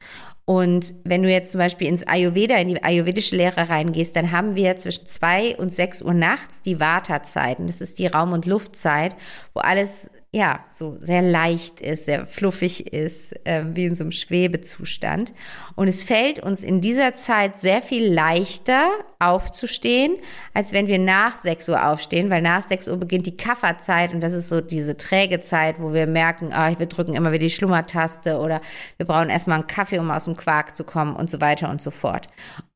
Und 0.44 0.94
wenn 1.02 1.24
du 1.24 1.28
jetzt 1.28 1.50
zum 1.50 1.58
Beispiel 1.58 1.88
ins 1.88 2.06
Ayurveda, 2.06 2.56
in 2.56 2.68
die 2.68 2.82
ayurvedische 2.82 3.34
Lehre 3.34 3.68
reingehst, 3.68 4.14
dann 4.14 4.30
haben 4.30 4.54
wir 4.54 4.76
zwischen 4.76 5.06
zwei 5.06 5.56
und 5.56 5.72
sechs 5.72 6.00
Uhr 6.00 6.14
nachts 6.14 6.62
die 6.62 6.78
Vata-Zeiten. 6.78 7.66
Das 7.66 7.80
ist 7.80 7.98
die 7.98 8.06
Raum- 8.06 8.32
und 8.32 8.46
Luftzeit, 8.46 9.16
wo 9.54 9.60
alles 9.60 10.08
ja, 10.36 10.60
so 10.68 10.98
sehr 11.00 11.22
leicht 11.22 11.80
ist, 11.80 12.04
sehr 12.04 12.26
fluffig 12.26 12.92
ist, 12.92 13.34
äh, 13.46 13.64
wie 13.72 13.86
in 13.86 13.94
so 13.94 14.04
einem 14.04 14.12
Schwebezustand. 14.12 15.32
Und 15.76 15.88
es 15.88 16.04
fällt 16.04 16.40
uns 16.40 16.62
in 16.62 16.82
dieser 16.82 17.14
Zeit 17.14 17.56
sehr 17.58 17.80
viel 17.80 18.12
leichter 18.12 18.90
aufzustehen, 19.18 20.16
als 20.52 20.74
wenn 20.74 20.88
wir 20.88 20.98
nach 20.98 21.38
6 21.38 21.70
Uhr 21.70 21.88
aufstehen, 21.88 22.28
weil 22.28 22.42
nach 22.42 22.62
6 22.62 22.86
Uhr 22.88 22.98
beginnt 22.98 23.24
die 23.24 23.38
Kafferzeit 23.38 24.12
und 24.12 24.20
das 24.20 24.34
ist 24.34 24.50
so 24.50 24.60
diese 24.60 24.98
träge 24.98 25.40
Zeit, 25.40 25.80
wo 25.80 25.94
wir 25.94 26.06
merken, 26.06 26.52
ah, 26.52 26.78
wir 26.78 26.84
drücken 26.84 27.14
immer 27.14 27.30
wieder 27.30 27.44
die 27.44 27.50
Schlummertaste 27.50 28.38
oder 28.38 28.60
wir 28.98 29.06
brauchen 29.06 29.30
erstmal 29.30 29.60
einen 29.60 29.66
Kaffee, 29.66 29.98
um 29.98 30.10
aus 30.10 30.26
dem 30.26 30.36
Quark 30.36 30.76
zu 30.76 30.84
kommen 30.84 31.16
und 31.16 31.30
so 31.30 31.40
weiter 31.40 31.70
und 31.70 31.80
so 31.80 31.90
fort. 31.90 32.26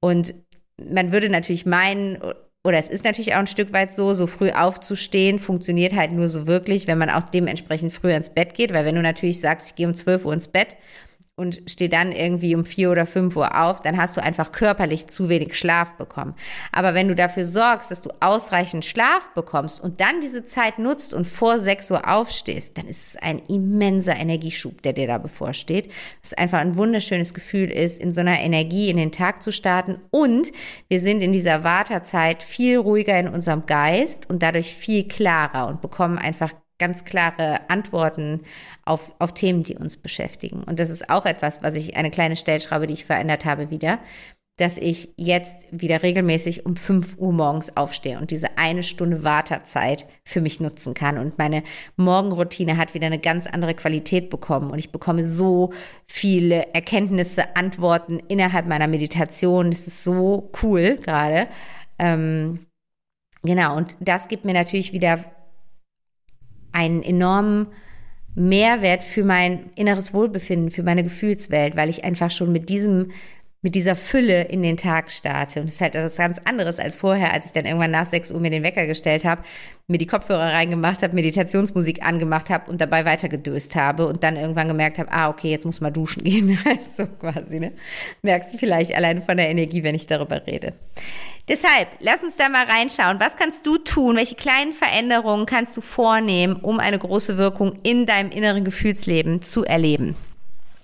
Und 0.00 0.34
man 0.82 1.12
würde 1.12 1.28
natürlich 1.28 1.66
meinen, 1.66 2.16
oder 2.62 2.78
es 2.78 2.88
ist 2.88 3.04
natürlich 3.04 3.34
auch 3.34 3.38
ein 3.38 3.46
Stück 3.46 3.72
weit 3.72 3.94
so, 3.94 4.12
so 4.12 4.26
früh 4.26 4.50
aufzustehen 4.50 5.38
funktioniert 5.38 5.94
halt 5.94 6.12
nur 6.12 6.28
so 6.28 6.46
wirklich, 6.46 6.86
wenn 6.86 6.98
man 6.98 7.08
auch 7.08 7.22
dementsprechend 7.22 7.92
früher 7.92 8.16
ins 8.16 8.30
Bett 8.30 8.54
geht, 8.54 8.72
weil 8.74 8.84
wenn 8.84 8.94
du 8.94 9.02
natürlich 9.02 9.40
sagst, 9.40 9.68
ich 9.68 9.74
gehe 9.76 9.86
um 9.86 9.94
12 9.94 10.26
Uhr 10.26 10.34
ins 10.34 10.48
Bett, 10.48 10.76
und 11.40 11.62
steh 11.66 11.88
dann 11.88 12.12
irgendwie 12.12 12.54
um 12.54 12.66
vier 12.66 12.90
oder 12.90 13.06
fünf 13.06 13.34
Uhr 13.34 13.58
auf, 13.58 13.80
dann 13.80 13.96
hast 13.96 14.14
du 14.14 14.22
einfach 14.22 14.52
körperlich 14.52 15.06
zu 15.06 15.30
wenig 15.30 15.58
Schlaf 15.58 15.94
bekommen. 15.94 16.34
Aber 16.70 16.92
wenn 16.92 17.08
du 17.08 17.14
dafür 17.14 17.46
sorgst, 17.46 17.90
dass 17.90 18.02
du 18.02 18.10
ausreichend 18.20 18.84
Schlaf 18.84 19.32
bekommst 19.34 19.80
und 19.80 20.02
dann 20.02 20.20
diese 20.20 20.44
Zeit 20.44 20.78
nutzt 20.78 21.14
und 21.14 21.26
vor 21.26 21.58
sechs 21.58 21.90
Uhr 21.90 22.06
aufstehst, 22.06 22.76
dann 22.76 22.86
ist 22.86 23.06
es 23.06 23.16
ein 23.16 23.38
immenser 23.48 24.16
Energieschub, 24.16 24.82
der 24.82 24.92
dir 24.92 25.06
da 25.06 25.16
bevorsteht. 25.16 25.90
Es 26.22 26.34
einfach 26.34 26.60
ein 26.60 26.76
wunderschönes 26.76 27.32
Gefühl 27.32 27.70
ist, 27.70 27.98
in 27.98 28.12
so 28.12 28.20
einer 28.20 28.38
Energie 28.38 28.90
in 28.90 28.98
den 28.98 29.10
Tag 29.10 29.42
zu 29.42 29.50
starten 29.50 29.98
und 30.10 30.52
wir 30.88 31.00
sind 31.00 31.22
in 31.22 31.32
dieser 31.32 31.64
Wartezeit 31.64 32.42
viel 32.42 32.76
ruhiger 32.76 33.18
in 33.18 33.28
unserem 33.28 33.64
Geist 33.64 34.28
und 34.28 34.42
dadurch 34.42 34.74
viel 34.74 35.08
klarer 35.08 35.68
und 35.68 35.80
bekommen 35.80 36.18
einfach 36.18 36.52
ganz 36.80 37.04
klare 37.04 37.60
Antworten 37.70 38.40
auf, 38.84 39.14
auf 39.20 39.32
Themen, 39.32 39.62
die 39.62 39.76
uns 39.76 39.96
beschäftigen. 39.96 40.64
Und 40.64 40.80
das 40.80 40.90
ist 40.90 41.08
auch 41.08 41.26
etwas, 41.26 41.62
was 41.62 41.74
ich, 41.76 41.96
eine 41.96 42.10
kleine 42.10 42.34
Stellschraube, 42.34 42.88
die 42.88 42.94
ich 42.94 43.04
verändert 43.04 43.44
habe 43.44 43.70
wieder, 43.70 44.00
dass 44.60 44.76
ich 44.76 45.14
jetzt 45.16 45.66
wieder 45.70 46.02
regelmäßig 46.02 46.66
um 46.66 46.76
5 46.76 47.16
Uhr 47.16 47.32
morgens 47.32 47.78
aufstehe 47.78 48.18
und 48.18 48.30
diese 48.30 48.58
eine 48.58 48.82
Stunde 48.82 49.24
Wartezeit 49.24 50.06
für 50.22 50.42
mich 50.42 50.60
nutzen 50.60 50.92
kann. 50.92 51.16
Und 51.16 51.38
meine 51.38 51.62
Morgenroutine 51.96 52.76
hat 52.76 52.92
wieder 52.92 53.06
eine 53.06 53.18
ganz 53.18 53.46
andere 53.46 53.72
Qualität 53.72 54.28
bekommen. 54.28 54.70
Und 54.70 54.78
ich 54.78 54.92
bekomme 54.92 55.24
so 55.24 55.72
viele 56.06 56.74
Erkenntnisse, 56.74 57.56
Antworten 57.56 58.20
innerhalb 58.28 58.66
meiner 58.66 58.86
Meditation. 58.86 59.70
Das 59.70 59.86
ist 59.86 60.04
so 60.04 60.50
cool 60.62 60.96
gerade. 60.96 61.48
Ähm, 61.98 62.66
genau, 63.42 63.78
und 63.78 63.96
das 64.00 64.28
gibt 64.28 64.44
mir 64.44 64.52
natürlich 64.54 64.92
wieder 64.92 65.24
einen 66.72 67.02
enormen 67.02 67.68
Mehrwert 68.34 69.02
für 69.02 69.24
mein 69.24 69.70
inneres 69.74 70.14
Wohlbefinden, 70.14 70.70
für 70.70 70.82
meine 70.82 71.02
Gefühlswelt, 71.02 71.76
weil 71.76 71.88
ich 71.88 72.04
einfach 72.04 72.30
schon 72.30 72.52
mit 72.52 72.68
diesem 72.68 73.10
mit 73.62 73.74
dieser 73.74 73.94
Fülle 73.94 74.44
in 74.44 74.62
den 74.62 74.78
Tag 74.78 75.10
starte. 75.10 75.60
Und 75.60 75.66
das 75.66 75.74
ist 75.74 75.80
halt 75.82 75.94
etwas 75.94 76.16
ganz 76.16 76.40
anderes 76.44 76.78
als 76.78 76.96
vorher, 76.96 77.32
als 77.32 77.46
ich 77.46 77.52
dann 77.52 77.66
irgendwann 77.66 77.90
nach 77.90 78.06
6 78.06 78.30
Uhr 78.30 78.40
mir 78.40 78.50
den 78.50 78.62
Wecker 78.62 78.86
gestellt 78.86 79.24
habe, 79.24 79.42
mir 79.86 79.98
die 79.98 80.06
Kopfhörer 80.06 80.52
reingemacht 80.52 81.02
habe, 81.02 81.14
Meditationsmusik 81.14 82.02
angemacht 82.02 82.48
habe 82.48 82.70
und 82.70 82.80
dabei 82.80 83.04
weitergedöst 83.04 83.76
habe 83.76 84.06
und 84.06 84.22
dann 84.22 84.36
irgendwann 84.36 84.68
gemerkt 84.68 84.98
habe, 84.98 85.12
ah, 85.12 85.28
okay, 85.28 85.50
jetzt 85.50 85.66
muss 85.66 85.80
mal 85.82 85.90
duschen 85.90 86.24
gehen. 86.24 86.58
Also 86.64 87.06
quasi, 87.06 87.60
ne? 87.60 87.72
Merkst 88.22 88.54
du 88.54 88.58
vielleicht 88.58 88.94
allein 88.94 89.20
von 89.20 89.36
der 89.36 89.50
Energie, 89.50 89.82
wenn 89.82 89.94
ich 89.94 90.06
darüber 90.06 90.46
rede. 90.46 90.72
Deshalb, 91.48 91.88
lass 91.98 92.22
uns 92.22 92.36
da 92.36 92.48
mal 92.48 92.64
reinschauen. 92.64 93.18
Was 93.20 93.36
kannst 93.36 93.66
du 93.66 93.76
tun? 93.76 94.16
Welche 94.16 94.36
kleinen 94.36 94.72
Veränderungen 94.72 95.46
kannst 95.46 95.76
du 95.76 95.80
vornehmen, 95.80 96.56
um 96.56 96.78
eine 96.78 96.98
große 96.98 97.36
Wirkung 97.36 97.74
in 97.82 98.06
deinem 98.06 98.30
inneren 98.30 98.64
Gefühlsleben 98.64 99.42
zu 99.42 99.64
erleben? 99.64 100.14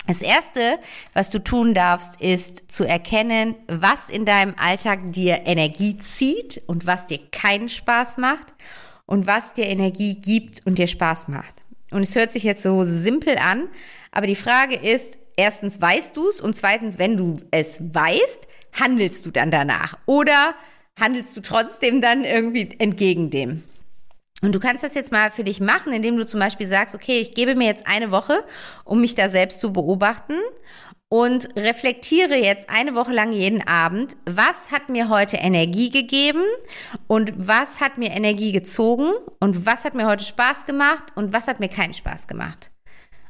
Das 0.07 0.23
erste, 0.23 0.79
was 1.15 1.31
du 1.31 1.43
tun 1.43 1.75
darfst, 1.75 2.21
ist 2.21 2.71
zu 2.71 2.85
erkennen, 2.85 3.57
was 3.67 4.09
in 4.09 4.25
deinem 4.25 4.55
Alltag 4.57 5.13
dir 5.13 5.43
Energie 5.47 5.99
zieht 5.99 6.63
und 6.67 6.87
was 6.87 7.09
dir 7.09 7.19
keinen 7.33 7.69
Spaß 7.69 8.19
macht 8.19 8.47
und 9.07 9.27
was 9.27 9.53
dir 9.53 9.67
Energie 9.67 10.15
gibt 10.15 10.65
und 10.65 10.79
dir 10.79 10.87
Spaß 10.87 11.29
macht. 11.29 11.55
Und 11.91 12.03
es 12.03 12.15
hört 12.15 12.33
sich 12.33 12.45
jetzt 12.45 12.63
so 12.63 12.85
simpel 12.85 13.37
an, 13.39 13.69
aber 14.13 14.27
die 14.27 14.37
Frage 14.37 14.77
ist, 14.77 15.19
erstens 15.37 15.81
weißt 15.81 16.17
du 16.17 16.29
es 16.29 16.41
und 16.41 16.57
zweitens, 16.57 16.99
wenn 16.99 17.17
du 17.17 17.41
es 17.51 17.81
weißt, 17.95 18.47
handelst 18.81 19.27
du 19.27 19.31
dann 19.31 19.51
danach? 19.51 19.99
Oder 20.07 20.55
handelst 20.99 21.37
du 21.37 21.41
trotzdem 21.41 22.01
dann 22.01 22.25
irgendwie 22.25 22.77
entgegen 22.79 23.31
dem? 23.31 23.65
Und 24.43 24.55
du 24.55 24.61
kannst 24.61 24.85
das 24.85 24.95
jetzt 24.95 25.13
mal 25.13 25.31
für 25.31 25.45
dich 25.45 25.61
machen, 25.61 25.93
indem 25.93 26.17
du 26.17 26.27
zum 26.27 26.41
Beispiel 26.41 26.67
sagst, 26.67 26.95
okay, 26.95 27.21
ich 27.21 27.35
gebe 27.35 27.55
mir 27.55 27.67
jetzt 27.67 27.87
eine 27.87 28.11
Woche, 28.11 28.45
um 28.85 29.01
mich 29.01 29.15
da 29.15 29.31
selbst 29.31 29.61
zu 29.61 29.73
beobachten 29.73 30.35
und 31.09 31.49
reflektiere 31.57 32.35
jetzt 32.35 32.69
eine 32.69 32.95
Woche 32.95 33.13
lang 33.13 33.33
jeden 33.33 33.67
Abend, 33.67 34.17
was 34.27 34.73
hat 34.73 34.89
mir 34.89 35.09
heute 35.09 35.37
Energie 35.37 35.91
gegeben 35.91 36.43
und 37.07 37.33
was 37.37 37.81
hat 37.81 37.97
mir 37.97 38.11
Energie 38.11 38.53
gezogen 38.53 39.13
und 39.41 39.67
was 39.67 39.85
hat 39.85 39.95
mir 39.95 40.07
heute 40.07 40.25
Spaß 40.25 40.65
gemacht 40.65 41.05
und 41.15 41.33
was 41.33 41.47
hat 41.47 41.61
mir 41.61 41.69
keinen 41.69 41.95
Spaß 41.95 42.27
gemacht. 42.27 42.71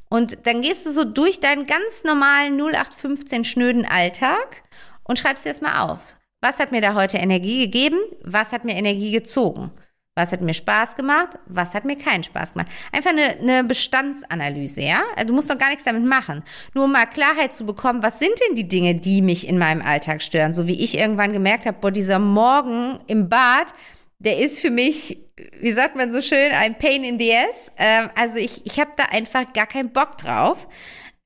Und 0.09 0.47
dann 0.47 0.63
gehst 0.63 0.87
du 0.87 0.91
so 0.91 1.05
durch 1.05 1.41
deinen 1.41 1.67
ganz 1.67 2.05
normalen 2.05 2.59
0815 2.61 3.45
schnöden 3.45 3.85
Alltag 3.85 4.63
und 5.05 5.19
schreibst 5.19 5.45
dir 5.45 5.51
das 5.51 5.61
mal 5.61 5.83
auf. 5.83 6.17
Was 6.41 6.59
hat 6.59 6.73
mir 6.73 6.81
da 6.81 6.95
heute 6.95 7.19
Energie 7.19 7.61
gegeben? 7.61 7.99
Was 8.23 8.53
hat 8.53 8.65
mir 8.65 8.75
Energie 8.75 9.11
gezogen? 9.11 9.73
Was 10.17 10.33
hat 10.33 10.41
mir 10.41 10.55
Spaß 10.55 10.97
gemacht? 10.97 11.39
Was 11.45 11.75
hat 11.75 11.85
mir 11.85 11.97
keinen 11.97 12.25
Spaß 12.25 12.55
gemacht? 12.55 12.69
Einfach 12.91 13.11
eine, 13.11 13.39
eine 13.39 13.65
Bestandsanalyse, 13.65 14.81
ja? 14.81 15.03
Also 15.15 15.29
du 15.29 15.35
musst 15.35 15.51
doch 15.51 15.59
gar 15.59 15.69
nichts 15.69 15.85
damit 15.85 16.05
machen. 16.05 16.43
Nur 16.75 16.87
um 16.87 16.93
mal 16.93 17.05
Klarheit 17.05 17.53
zu 17.53 17.67
bekommen, 17.67 18.03
was 18.03 18.19
sind 18.19 18.33
denn 18.49 18.55
die 18.55 18.67
Dinge, 18.67 18.95
die 18.95 19.21
mich 19.21 19.47
in 19.47 19.59
meinem 19.59 19.83
Alltag 19.83 20.23
stören? 20.23 20.55
So 20.55 20.67
wie 20.67 20.83
ich 20.83 20.97
irgendwann 20.97 21.35
gemerkt 21.35 21.67
habe, 21.67 21.77
boah, 21.79 21.91
dieser 21.91 22.19
Morgen 22.19 22.99
im 23.07 23.29
Bad, 23.29 23.75
der 24.19 24.39
ist 24.39 24.61
für 24.61 24.71
mich, 24.71 25.19
wie 25.61 25.73
sagt 25.73 25.97
man 25.97 26.11
so 26.11 26.23
schön, 26.23 26.51
ein 26.53 26.79
Pain 26.79 27.05
in 27.05 27.21
the 27.21 27.35
ass. 27.37 27.71
Ähm, 27.77 28.09
also 28.15 28.39
ich, 28.39 28.65
ich 28.65 28.81
habe 28.81 28.93
da 28.97 29.05
einfach 29.11 29.53
gar 29.53 29.67
keinen 29.67 29.93
Bock 29.93 30.17
drauf. 30.17 30.67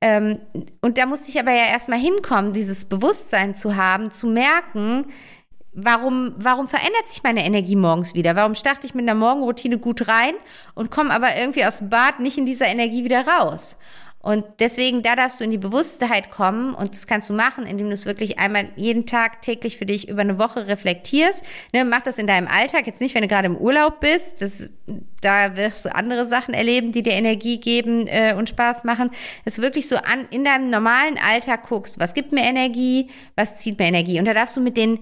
Ähm, 0.01 0.39
und 0.81 0.97
da 0.97 1.05
musste 1.05 1.29
ich 1.29 1.39
aber 1.39 1.53
ja 1.53 1.67
erstmal 1.67 1.99
hinkommen, 1.99 2.51
dieses 2.51 2.83
Bewusstsein 2.83 3.55
zu 3.55 3.77
haben, 3.77 4.11
zu 4.11 4.27
merken, 4.27 5.05
warum, 5.73 6.33
warum 6.37 6.67
verändert 6.67 7.07
sich 7.07 7.23
meine 7.23 7.45
Energie 7.45 7.75
morgens 7.75 8.13
wieder? 8.13 8.35
Warum 8.35 8.55
starte 8.55 8.87
ich 8.87 8.93
mit 8.93 9.03
einer 9.03 9.15
Morgenroutine 9.15 9.77
gut 9.77 10.07
rein 10.07 10.33
und 10.75 10.91
komme 10.91 11.13
aber 11.13 11.35
irgendwie 11.37 11.65
aus 11.65 11.79
dem 11.79 11.89
Bad 11.89 12.19
nicht 12.19 12.37
in 12.37 12.45
dieser 12.45 12.67
Energie 12.67 13.03
wieder 13.03 13.25
raus? 13.27 13.77
Und 14.23 14.45
deswegen, 14.59 15.01
da 15.01 15.15
darfst 15.15 15.39
du 15.39 15.43
in 15.43 15.49
die 15.49 15.57
Bewusstheit 15.57 16.29
kommen 16.29 16.75
und 16.75 16.93
das 16.93 17.07
kannst 17.07 17.29
du 17.29 17.33
machen, 17.33 17.65
indem 17.65 17.87
du 17.87 17.93
es 17.93 18.05
wirklich 18.05 18.37
einmal 18.37 18.69
jeden 18.75 19.07
Tag 19.07 19.41
täglich 19.41 19.79
für 19.79 19.87
dich 19.87 20.09
über 20.09 20.21
eine 20.21 20.37
Woche 20.37 20.67
reflektierst. 20.67 21.43
Ne, 21.73 21.85
mach 21.85 22.01
das 22.01 22.19
in 22.19 22.27
deinem 22.27 22.47
Alltag, 22.47 22.85
jetzt 22.85 23.01
nicht, 23.01 23.15
wenn 23.15 23.23
du 23.23 23.27
gerade 23.27 23.47
im 23.47 23.57
Urlaub 23.57 23.99
bist. 23.99 24.43
Das, 24.43 24.69
da 25.21 25.57
wirst 25.57 25.85
du 25.85 25.95
andere 25.95 26.27
Sachen 26.27 26.53
erleben, 26.53 26.91
die 26.91 27.01
dir 27.01 27.13
Energie 27.13 27.59
geben 27.59 28.05
äh, 28.07 28.35
und 28.37 28.47
Spaß 28.47 28.83
machen. 28.83 29.09
Du 29.43 29.61
wirklich 29.63 29.87
so 29.87 29.95
an, 29.95 30.27
in 30.29 30.45
deinem 30.45 30.69
normalen 30.69 31.17
Alltag 31.17 31.63
guckst, 31.67 31.99
was 31.99 32.13
gibt 32.13 32.31
mir 32.31 32.43
Energie, 32.43 33.09
was 33.35 33.57
zieht 33.57 33.79
mir 33.79 33.87
Energie. 33.87 34.19
Und 34.19 34.25
da 34.25 34.35
darfst 34.35 34.55
du 34.55 34.61
mit 34.61 34.77
den 34.77 34.99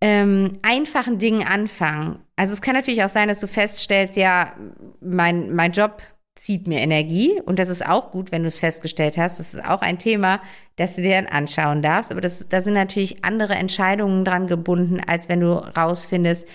ähm, 0.00 0.58
einfachen 0.62 1.18
Dingen 1.18 1.46
anfangen. 1.46 2.20
Also 2.36 2.52
es 2.52 2.62
kann 2.62 2.74
natürlich 2.74 3.04
auch 3.04 3.08
sein, 3.08 3.28
dass 3.28 3.40
du 3.40 3.46
feststellst, 3.46 4.16
ja, 4.16 4.54
mein, 5.00 5.54
mein 5.54 5.72
Job 5.72 6.02
zieht 6.34 6.66
mir 6.66 6.80
Energie. 6.80 7.38
Und 7.44 7.58
das 7.58 7.68
ist 7.68 7.86
auch 7.86 8.10
gut, 8.10 8.32
wenn 8.32 8.42
du 8.42 8.48
es 8.48 8.60
festgestellt 8.60 9.18
hast. 9.18 9.38
Das 9.38 9.52
ist 9.52 9.64
auch 9.64 9.82
ein 9.82 9.98
Thema, 9.98 10.40
das 10.76 10.96
du 10.96 11.02
dir 11.02 11.20
dann 11.20 11.26
anschauen 11.26 11.82
darfst. 11.82 12.10
Aber 12.10 12.22
das, 12.22 12.48
da 12.48 12.62
sind 12.62 12.74
natürlich 12.74 13.24
andere 13.24 13.54
Entscheidungen 13.54 14.24
dran 14.24 14.46
gebunden, 14.46 15.00
als 15.06 15.28
wenn 15.28 15.40
du 15.40 15.52
rausfindest, 15.52 16.48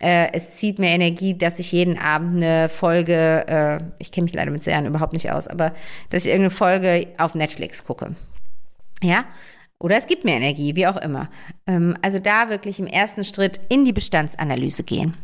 äh, 0.00 0.32
es 0.32 0.54
zieht 0.54 0.78
mir 0.78 0.88
Energie, 0.88 1.36
dass 1.36 1.58
ich 1.58 1.72
jeden 1.72 1.98
Abend 1.98 2.36
eine 2.36 2.68
Folge, 2.68 3.46
äh, 3.48 3.78
ich 3.98 4.12
kenne 4.12 4.24
mich 4.24 4.34
leider 4.34 4.50
mit 4.50 4.62
Serien 4.62 4.86
überhaupt 4.86 5.12
nicht 5.12 5.30
aus, 5.30 5.48
aber 5.48 5.72
dass 6.10 6.24
ich 6.24 6.30
irgendeine 6.30 6.50
Folge 6.50 7.08
auf 7.18 7.34
Netflix 7.34 7.84
gucke. 7.84 8.14
Ja, 9.02 9.24
oder 9.80 9.96
es 9.96 10.06
gibt 10.06 10.24
mir 10.24 10.34
Energie, 10.34 10.74
wie 10.76 10.86
auch 10.86 10.96
immer. 10.96 11.28
Ähm, 11.66 11.96
also 12.02 12.18
da 12.18 12.50
wirklich 12.50 12.80
im 12.80 12.86
ersten 12.86 13.24
Schritt 13.24 13.60
in 13.68 13.84
die 13.84 13.92
Bestandsanalyse 13.92 14.82
gehen. 14.82 15.14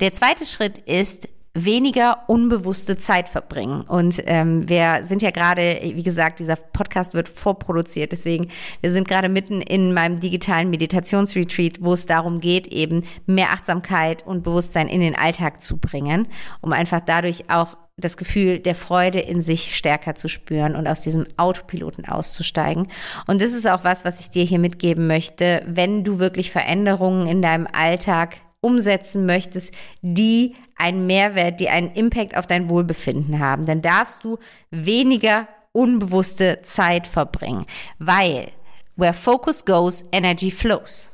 Der 0.00 0.12
zweite 0.12 0.44
Schritt 0.44 0.78
ist, 0.78 1.28
weniger 1.64 2.24
unbewusste 2.28 2.96
Zeit 2.98 3.28
verbringen. 3.28 3.82
Und 3.82 4.22
ähm, 4.26 4.68
wir 4.68 5.00
sind 5.02 5.22
ja 5.22 5.30
gerade, 5.30 5.80
wie 5.82 6.02
gesagt, 6.02 6.38
dieser 6.40 6.56
Podcast 6.56 7.14
wird 7.14 7.28
vorproduziert. 7.28 8.12
Deswegen, 8.12 8.48
wir 8.80 8.90
sind 8.90 9.08
gerade 9.08 9.28
mitten 9.28 9.60
in 9.60 9.92
meinem 9.94 10.20
digitalen 10.20 10.70
Meditationsretreat, 10.70 11.82
wo 11.82 11.92
es 11.94 12.06
darum 12.06 12.40
geht, 12.40 12.68
eben 12.68 13.02
mehr 13.26 13.50
Achtsamkeit 13.50 14.26
und 14.26 14.42
Bewusstsein 14.42 14.88
in 14.88 15.00
den 15.00 15.16
Alltag 15.16 15.62
zu 15.62 15.78
bringen, 15.78 16.28
um 16.60 16.72
einfach 16.72 17.00
dadurch 17.00 17.50
auch 17.50 17.76
das 17.98 18.16
Gefühl 18.16 18.60
der 18.60 18.74
Freude 18.74 19.18
in 19.18 19.42
sich 19.42 19.76
stärker 19.76 20.14
zu 20.14 20.28
spüren 20.28 20.76
und 20.76 20.86
aus 20.86 21.02
diesem 21.02 21.26
Autopiloten 21.36 22.06
auszusteigen. 22.06 22.88
Und 23.26 23.42
das 23.42 23.52
ist 23.52 23.68
auch 23.68 23.84
was, 23.84 24.04
was 24.04 24.20
ich 24.20 24.30
dir 24.30 24.44
hier 24.44 24.58
mitgeben 24.58 25.06
möchte, 25.06 25.62
wenn 25.66 26.04
du 26.04 26.18
wirklich 26.18 26.50
Veränderungen 26.50 27.26
in 27.26 27.42
deinem 27.42 27.66
Alltag 27.70 28.36
umsetzen 28.60 29.26
möchtest, 29.26 29.74
die 30.02 30.54
einen 30.76 31.06
Mehrwert, 31.06 31.60
die 31.60 31.68
einen 31.68 31.92
Impact 31.92 32.36
auf 32.36 32.46
dein 32.46 32.70
Wohlbefinden 32.70 33.40
haben, 33.40 33.66
dann 33.66 33.82
darfst 33.82 34.24
du 34.24 34.38
weniger 34.70 35.48
unbewusste 35.72 36.60
Zeit 36.62 37.06
verbringen, 37.06 37.66
weil 37.98 38.48
where 38.96 39.14
focus 39.14 39.64
goes, 39.64 40.04
energy 40.12 40.50
flows. 40.50 41.10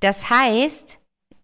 Das 0.00 0.30
heißt, 0.30 0.98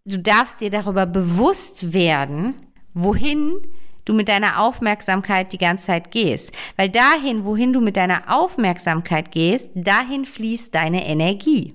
du 0.04 0.18
darfst 0.18 0.60
dir 0.60 0.70
darüber 0.70 1.06
bewusst 1.06 1.92
werden, 1.92 2.54
wohin 2.94 3.60
du 4.04 4.14
mit 4.14 4.28
deiner 4.28 4.60
Aufmerksamkeit 4.60 5.52
die 5.52 5.58
ganze 5.58 5.86
Zeit 5.86 6.10
gehst. 6.10 6.52
Weil 6.76 6.88
dahin, 6.88 7.44
wohin 7.44 7.72
du 7.72 7.80
mit 7.80 7.96
deiner 7.96 8.22
Aufmerksamkeit 8.28 9.30
gehst, 9.30 9.70
dahin 9.74 10.24
fließt 10.24 10.74
deine 10.74 11.06
Energie. 11.06 11.74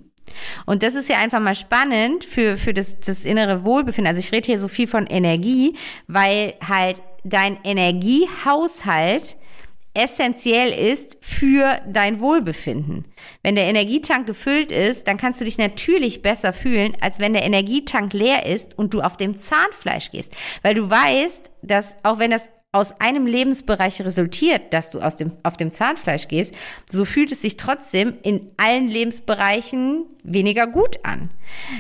Und 0.66 0.84
das 0.84 0.96
ist 0.96 1.10
ja 1.10 1.18
einfach 1.18 1.40
mal 1.40 1.56
spannend 1.56 2.24
für, 2.24 2.58
für 2.58 2.74
das, 2.74 3.00
das 3.00 3.26
innere 3.26 3.64
Wohlbefinden. 3.64 4.08
Also 4.08 4.20
ich 4.20 4.32
rede 4.32 4.46
hier 4.46 4.60
so 4.60 4.68
viel 4.68 4.88
von 4.88 5.08
Energie, 5.08 5.76
weil 6.08 6.54
halt 6.66 7.02
dein 7.24 7.58
Energiehaushalt 7.64 9.38
essentiell 9.94 10.72
ist 10.72 11.18
für 11.22 11.80
dein 11.88 12.20
Wohlbefinden. 12.20 13.06
Wenn 13.44 13.56
der 13.56 13.66
Energietank 13.66 14.28
gefüllt 14.28 14.72
ist, 14.72 15.08
dann 15.08 15.18
kannst 15.18 15.42
du 15.42 15.46
dich 15.46 15.58
natürlich 15.58 16.22
besser 16.22 16.54
fühlen, 16.54 16.96
als 17.02 17.20
wenn 17.20 17.34
der 17.34 17.44
Energietank 17.44 18.14
leer 18.14 18.46
ist 18.46 18.78
und 18.78 18.94
du 18.94 19.02
auf 19.02 19.18
dem 19.18 19.38
Zahnfleisch 19.38 20.12
gehst. 20.12 20.34
Weil 20.62 20.76
du 20.76 20.90
weißt, 20.90 21.52
dass 21.62 21.96
auch 22.04 22.20
wenn 22.20 22.32
das 22.32 22.52
aus 22.72 23.02
einem 23.02 23.26
Lebensbereich 23.26 24.00
resultiert, 24.02 24.74
dass 24.74 24.92
du 24.92 25.02
aus 25.02 25.16
dem, 25.16 25.32
auf 25.42 25.58
dem 25.58 25.72
Zahnfleisch 25.72 26.28
gehst, 26.28 26.54
so 26.88 27.04
fühlt 27.04 27.32
es 27.32 27.42
sich 27.42 27.58
trotzdem 27.58 28.14
in 28.22 28.52
allen 28.58 28.88
Lebensbereichen 28.88 30.06
weniger 30.24 30.68
gut 30.68 31.04
an. 31.04 31.32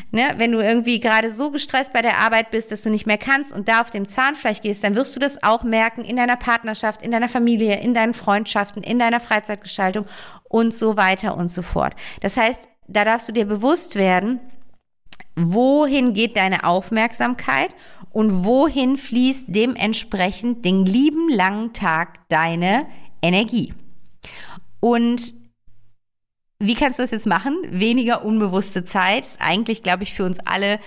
Ne? 0.10 0.34
Wenn 0.38 0.52
du 0.52 0.60
irgendwie 0.60 1.00
gerade 1.00 1.30
so 1.30 1.52
gestresst 1.52 1.94
bei 1.94 2.02
der 2.02 2.18
Arbeit 2.18 2.50
bist, 2.50 2.72
dass 2.72 2.82
du 2.82 2.90
nicht 2.90 3.06
mehr 3.06 3.20
kannst 3.20 3.54
und 3.54 3.68
da 3.68 3.82
auf 3.82 3.92
dem 3.92 4.08
Zahnfleisch 4.08 4.62
gehst, 4.62 4.84
dann 4.84 4.96
wirst 4.96 5.16
du 5.16 5.20
das 5.20 5.44
auch 5.44 5.62
merken 5.62 6.04
in 6.04 6.16
deiner 6.16 6.38
Partnerschaft, 6.38 7.04
in 7.04 7.12
deiner 7.12 7.30
Familie, 7.30 7.80
in 7.80 7.94
deinen 7.94 8.16
Freundschaften, 8.16 8.82
in 8.82 8.98
deiner 8.98 9.20
Freizeitgestaltung 9.20 10.06
und 10.46 10.74
so 10.74 10.98
weiter 10.98 11.38
und 11.38 11.52
so 11.52 11.62
fort. 11.62 11.94
Das 12.22 12.36
heißt, 12.36 12.68
da 12.88 13.06
darfst 13.06 13.30
du 13.30 13.32
dir 13.32 13.46
bewusst 13.46 13.96
werden, 13.96 14.40
wohin 15.42 16.14
geht 16.14 16.36
deine 16.36 16.64
Aufmerksamkeit 16.64 17.70
und 18.12 18.44
wohin 18.44 18.98
fließt 18.98 19.46
dementsprechend 19.48 20.66
den 20.66 20.86
lieben 20.86 21.30
langen 21.30 21.74
Tag 21.74 22.28
deine 22.30 22.88
Energie. 23.22 23.74
Und 24.80 25.34
wie 26.60 26.76
kannst 26.76 27.00
du 27.00 27.04
das 27.04 27.12
jetzt 27.12 27.28
machen? 27.28 27.58
Weniger 27.70 28.26
unbewusste 28.26 28.84
Zeit 28.84 29.26
ist 29.26 29.42
eigentlich, 29.42 29.84
glaube 29.84 30.04
ich, 30.04 30.14
für 30.14 30.26
uns 30.26 30.40
alle 30.40 30.80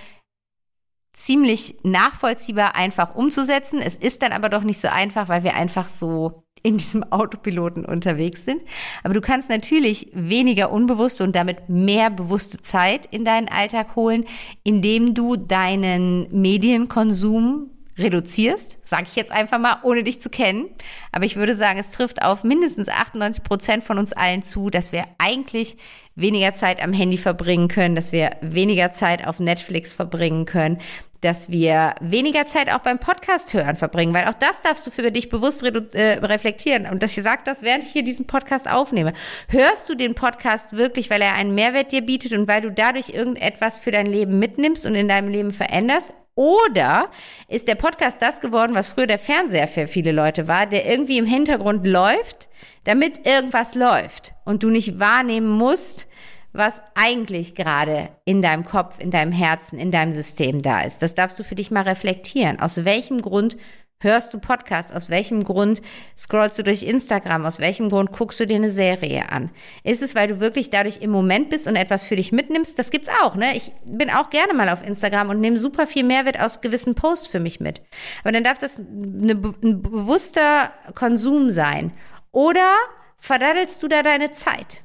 ziemlich 1.13 1.75
nachvollziehbar 1.83 2.75
einfach 2.75 3.15
umzusetzen. 3.15 3.79
Es 3.79 3.95
ist 3.95 4.21
dann 4.23 4.31
aber 4.31 4.49
doch 4.49 4.63
nicht 4.63 4.81
so 4.81 4.87
einfach, 4.87 5.29
weil 5.29 5.43
wir 5.43 5.55
einfach 5.55 5.87
so 5.87 6.43
in 6.63 6.77
diesem 6.77 7.03
Autopiloten 7.11 7.85
unterwegs 7.85 8.45
sind. 8.45 8.61
Aber 9.03 9.13
du 9.13 9.21
kannst 9.21 9.49
natürlich 9.49 10.09
weniger 10.13 10.71
unbewusste 10.71 11.23
und 11.23 11.35
damit 11.35 11.69
mehr 11.69 12.09
bewusste 12.09 12.61
Zeit 12.61 13.05
in 13.07 13.25
deinen 13.25 13.49
Alltag 13.49 13.95
holen, 13.95 14.25
indem 14.63 15.13
du 15.13 15.35
deinen 15.35 16.27
Medienkonsum 16.31 17.69
reduzierst, 17.97 18.79
sage 18.81 19.03
ich 19.07 19.15
jetzt 19.15 19.31
einfach 19.31 19.59
mal, 19.59 19.77
ohne 19.83 20.03
dich 20.03 20.19
zu 20.19 20.29
kennen. 20.29 20.69
Aber 21.11 21.25
ich 21.25 21.35
würde 21.35 21.55
sagen, 21.55 21.79
es 21.79 21.91
trifft 21.91 22.23
auf 22.23 22.43
mindestens 22.43 22.89
98 22.89 23.43
Prozent 23.43 23.83
von 23.83 23.99
uns 23.99 24.13
allen 24.13 24.41
zu, 24.41 24.69
dass 24.69 24.91
wir 24.91 25.05
eigentlich 25.19 25.77
weniger 26.15 26.53
Zeit 26.53 26.83
am 26.83 26.93
Handy 26.93 27.17
verbringen 27.17 27.67
können, 27.67 27.95
dass 27.95 28.11
wir 28.11 28.31
weniger 28.41 28.91
Zeit 28.91 29.25
auf 29.27 29.39
Netflix 29.39 29.93
verbringen 29.93 30.45
können, 30.45 30.79
dass 31.21 31.49
wir 31.49 31.95
weniger 32.01 32.45
Zeit 32.45 32.71
auch 32.71 32.79
beim 32.79 32.99
Podcast 32.99 33.53
hören 33.53 33.75
verbringen, 33.75 34.13
weil 34.13 34.27
auch 34.27 34.33
das 34.33 34.61
darfst 34.61 34.85
du 34.85 34.91
für 34.91 35.09
dich 35.11 35.29
bewusst 35.29 35.63
äh, 35.63 36.19
reflektieren. 36.21 36.85
Und 36.85 37.01
dass 37.01 37.17
ich 37.17 37.23
sage 37.23 37.41
das, 37.45 37.61
während 37.61 37.85
ich 37.85 37.91
hier 37.91 38.03
diesen 38.03 38.27
Podcast 38.27 38.69
aufnehme. 38.69 39.13
Hörst 39.47 39.89
du 39.89 39.95
den 39.95 40.15
Podcast 40.15 40.73
wirklich, 40.73 41.09
weil 41.09 41.21
er 41.21 41.33
einen 41.33 41.55
Mehrwert 41.55 41.91
dir 41.91 42.01
bietet 42.01 42.33
und 42.33 42.47
weil 42.47 42.61
du 42.61 42.71
dadurch 42.71 43.09
irgendetwas 43.09 43.79
für 43.79 43.91
dein 43.91 44.05
Leben 44.05 44.37
mitnimmst 44.37 44.85
und 44.85 44.95
in 44.95 45.07
deinem 45.07 45.29
Leben 45.29 45.51
veränderst? 45.51 46.13
Oder 46.35 47.09
ist 47.47 47.67
der 47.67 47.75
Podcast 47.75 48.21
das 48.21 48.39
geworden, 48.39 48.73
was 48.73 48.89
früher 48.89 49.07
der 49.07 49.19
Fernseher 49.19 49.67
für 49.67 49.87
viele 49.87 50.11
Leute 50.11 50.47
war, 50.47 50.65
der 50.65 50.89
irgendwie 50.89 51.19
im 51.19 51.27
Hintergrund 51.27 51.85
läuft, 51.85 52.49
damit 52.85 53.25
irgendwas 53.27 53.75
läuft 53.75 54.33
und 54.43 54.63
du 54.63 54.69
nicht 54.69 54.99
wahrnehmen 54.99 55.49
musst, 55.49 56.07
was 56.53 56.81
eigentlich 56.95 57.55
gerade 57.55 58.09
in 58.25 58.41
deinem 58.41 58.63
Kopf, 58.63 58.99
in 58.99 59.11
deinem 59.11 59.31
Herzen, 59.31 59.79
in 59.79 59.91
deinem 59.91 60.13
System 60.13 60.61
da 60.61 60.81
ist. 60.81 61.01
Das 61.01 61.15
darfst 61.15 61.39
du 61.39 61.43
für 61.43 61.55
dich 61.55 61.71
mal 61.71 61.81
reflektieren. 61.81 62.59
Aus 62.59 62.85
welchem 62.85 63.21
Grund 63.21 63.57
hörst 64.03 64.33
du 64.33 64.39
Podcasts? 64.39 64.93
Aus 64.93 65.09
welchem 65.09 65.43
Grund 65.43 65.81
scrollst 66.17 66.59
du 66.59 66.63
durch 66.63 66.83
Instagram? 66.83 67.45
Aus 67.45 67.59
welchem 67.59 67.89
Grund 67.89 68.11
guckst 68.11 68.39
du 68.39 68.47
dir 68.47 68.57
eine 68.57 68.69
Serie 68.69 69.29
an? 69.29 69.49
Ist 69.83 70.03
es, 70.03 70.15
weil 70.15 70.27
du 70.27 70.39
wirklich 70.39 70.69
dadurch 70.69 71.01
im 71.01 71.09
Moment 71.09 71.49
bist 71.49 71.67
und 71.67 71.75
etwas 71.75 72.05
für 72.05 72.15
dich 72.15 72.31
mitnimmst? 72.31 72.77
Das 72.77 72.91
gibt's 72.91 73.09
auch, 73.23 73.35
ne? 73.35 73.55
Ich 73.55 73.71
bin 73.85 74.09
auch 74.09 74.29
gerne 74.29 74.53
mal 74.53 74.69
auf 74.69 74.85
Instagram 74.85 75.29
und 75.29 75.39
nehme 75.39 75.57
super 75.57 75.87
viel 75.87 76.03
Mehrwert 76.03 76.39
aus 76.39 76.61
gewissen 76.61 76.95
Posts 76.95 77.27
für 77.27 77.39
mich 77.39 77.59
mit. 77.59 77.81
Aber 78.23 78.31
dann 78.31 78.43
darf 78.43 78.57
das 78.57 78.79
eine, 78.79 79.33
ein 79.63 79.81
bewusster 79.81 80.71
Konsum 80.95 81.49
sein. 81.49 81.91
Oder 82.31 82.75
verdaddelst 83.17 83.81
du 83.81 83.87
da 83.87 84.03
deine 84.03 84.31
Zeit? 84.31 84.81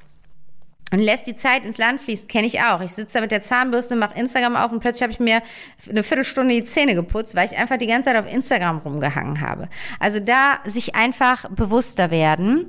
Und 0.91 0.99
lässt 0.99 1.27
die 1.27 1.35
Zeit 1.35 1.65
ins 1.65 1.77
Land 1.77 2.01
fließen, 2.01 2.27
kenne 2.27 2.47
ich 2.47 2.61
auch. 2.61 2.81
Ich 2.81 2.91
sitze 2.91 3.17
da 3.17 3.21
mit 3.21 3.31
der 3.31 3.41
Zahnbürste, 3.41 3.95
mache 3.95 4.17
Instagram 4.17 4.55
auf 4.55 4.71
und 4.71 4.79
plötzlich 4.79 5.03
habe 5.03 5.11
ich 5.11 5.19
mir 5.19 5.41
eine 5.89 6.03
Viertelstunde 6.03 6.53
die 6.53 6.63
Zähne 6.63 6.95
geputzt, 6.95 7.35
weil 7.35 7.45
ich 7.45 7.57
einfach 7.57 7.77
die 7.77 7.87
ganze 7.87 8.09
Zeit 8.09 8.17
auf 8.17 8.31
Instagram 8.31 8.79
rumgehangen 8.79 9.41
habe. 9.41 9.69
Also 9.99 10.19
da 10.19 10.59
sich 10.65 10.95
einfach 10.95 11.49
bewusster 11.49 12.11
werden 12.11 12.67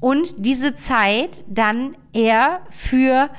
und 0.00 0.44
diese 0.44 0.74
Zeit 0.74 1.44
dann 1.46 1.96
eher 2.12 2.60
für 2.70 3.30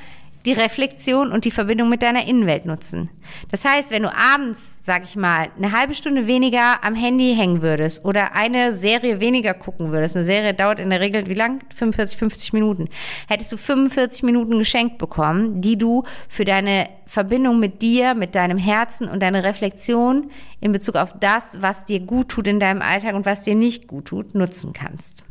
die 0.46 0.54
Reflexion 0.54 1.32
und 1.32 1.46
die 1.46 1.52
Verbindung 1.52 1.90
mit 1.90 2.02
deiner 2.02 2.28
Innenwelt 2.28 2.66
nutzen. 2.66 3.10
Das 3.50 3.64
heißt, 3.64 3.92
wenn 3.92 4.04
du 4.04 4.14
abends, 4.14 4.80
sag 4.82 5.04
ich 5.04 5.16
mal, 5.16 5.48
eine 5.58 5.72
halbe 5.72 5.94
Stunde 5.94 6.28
weniger 6.28 6.84
am 6.84 6.96
Handy 6.96 7.34
hängen 7.36 7.62
würdest 7.62 8.04
oder 8.04 8.34
eine 8.34 8.74
Serie 8.74 9.22
weniger 9.22 9.54
gucken 9.54 9.92
würdest, 9.92 10.16
eine 10.16 10.26
Serie 10.26 10.54
dauert 10.54 10.80
in 10.80 10.90
der 10.90 11.00
Regel 11.00 11.28
wie 11.28 11.34
lang? 11.34 11.62
45, 11.74 12.18
50 12.18 12.54
Minuten. 12.54 12.90
Hättest 13.30 13.52
du 13.54 13.58
45 13.58 14.24
Minuten 14.24 14.58
geschenkt 14.58 14.98
bekommen, 14.98 15.62
die 15.62 15.78
du 15.78 16.04
für 16.28 16.44
deine 16.44 16.90
Verbindung 17.06 17.60
mit 17.60 17.82
dir, 17.82 18.14
mit 18.14 18.36
deinem 18.36 18.58
Herzen 18.58 19.08
und 19.08 19.24
deine 19.24 19.44
Reflexion 19.44 20.30
in 20.60 20.72
Bezug 20.72 20.96
auf 20.96 21.14
das, 21.20 21.62
was 21.62 21.86
dir 21.86 22.02
gut 22.02 22.30
tut 22.30 22.48
in 22.48 22.60
deinem 22.60 22.82
Alltag 22.82 23.16
und 23.16 23.26
was 23.26 23.44
dir 23.44 23.56
nicht 23.56 23.88
gut 23.88 24.06
tut, 24.06 24.36
nutzen 24.36 24.74
kannst. 24.74 25.26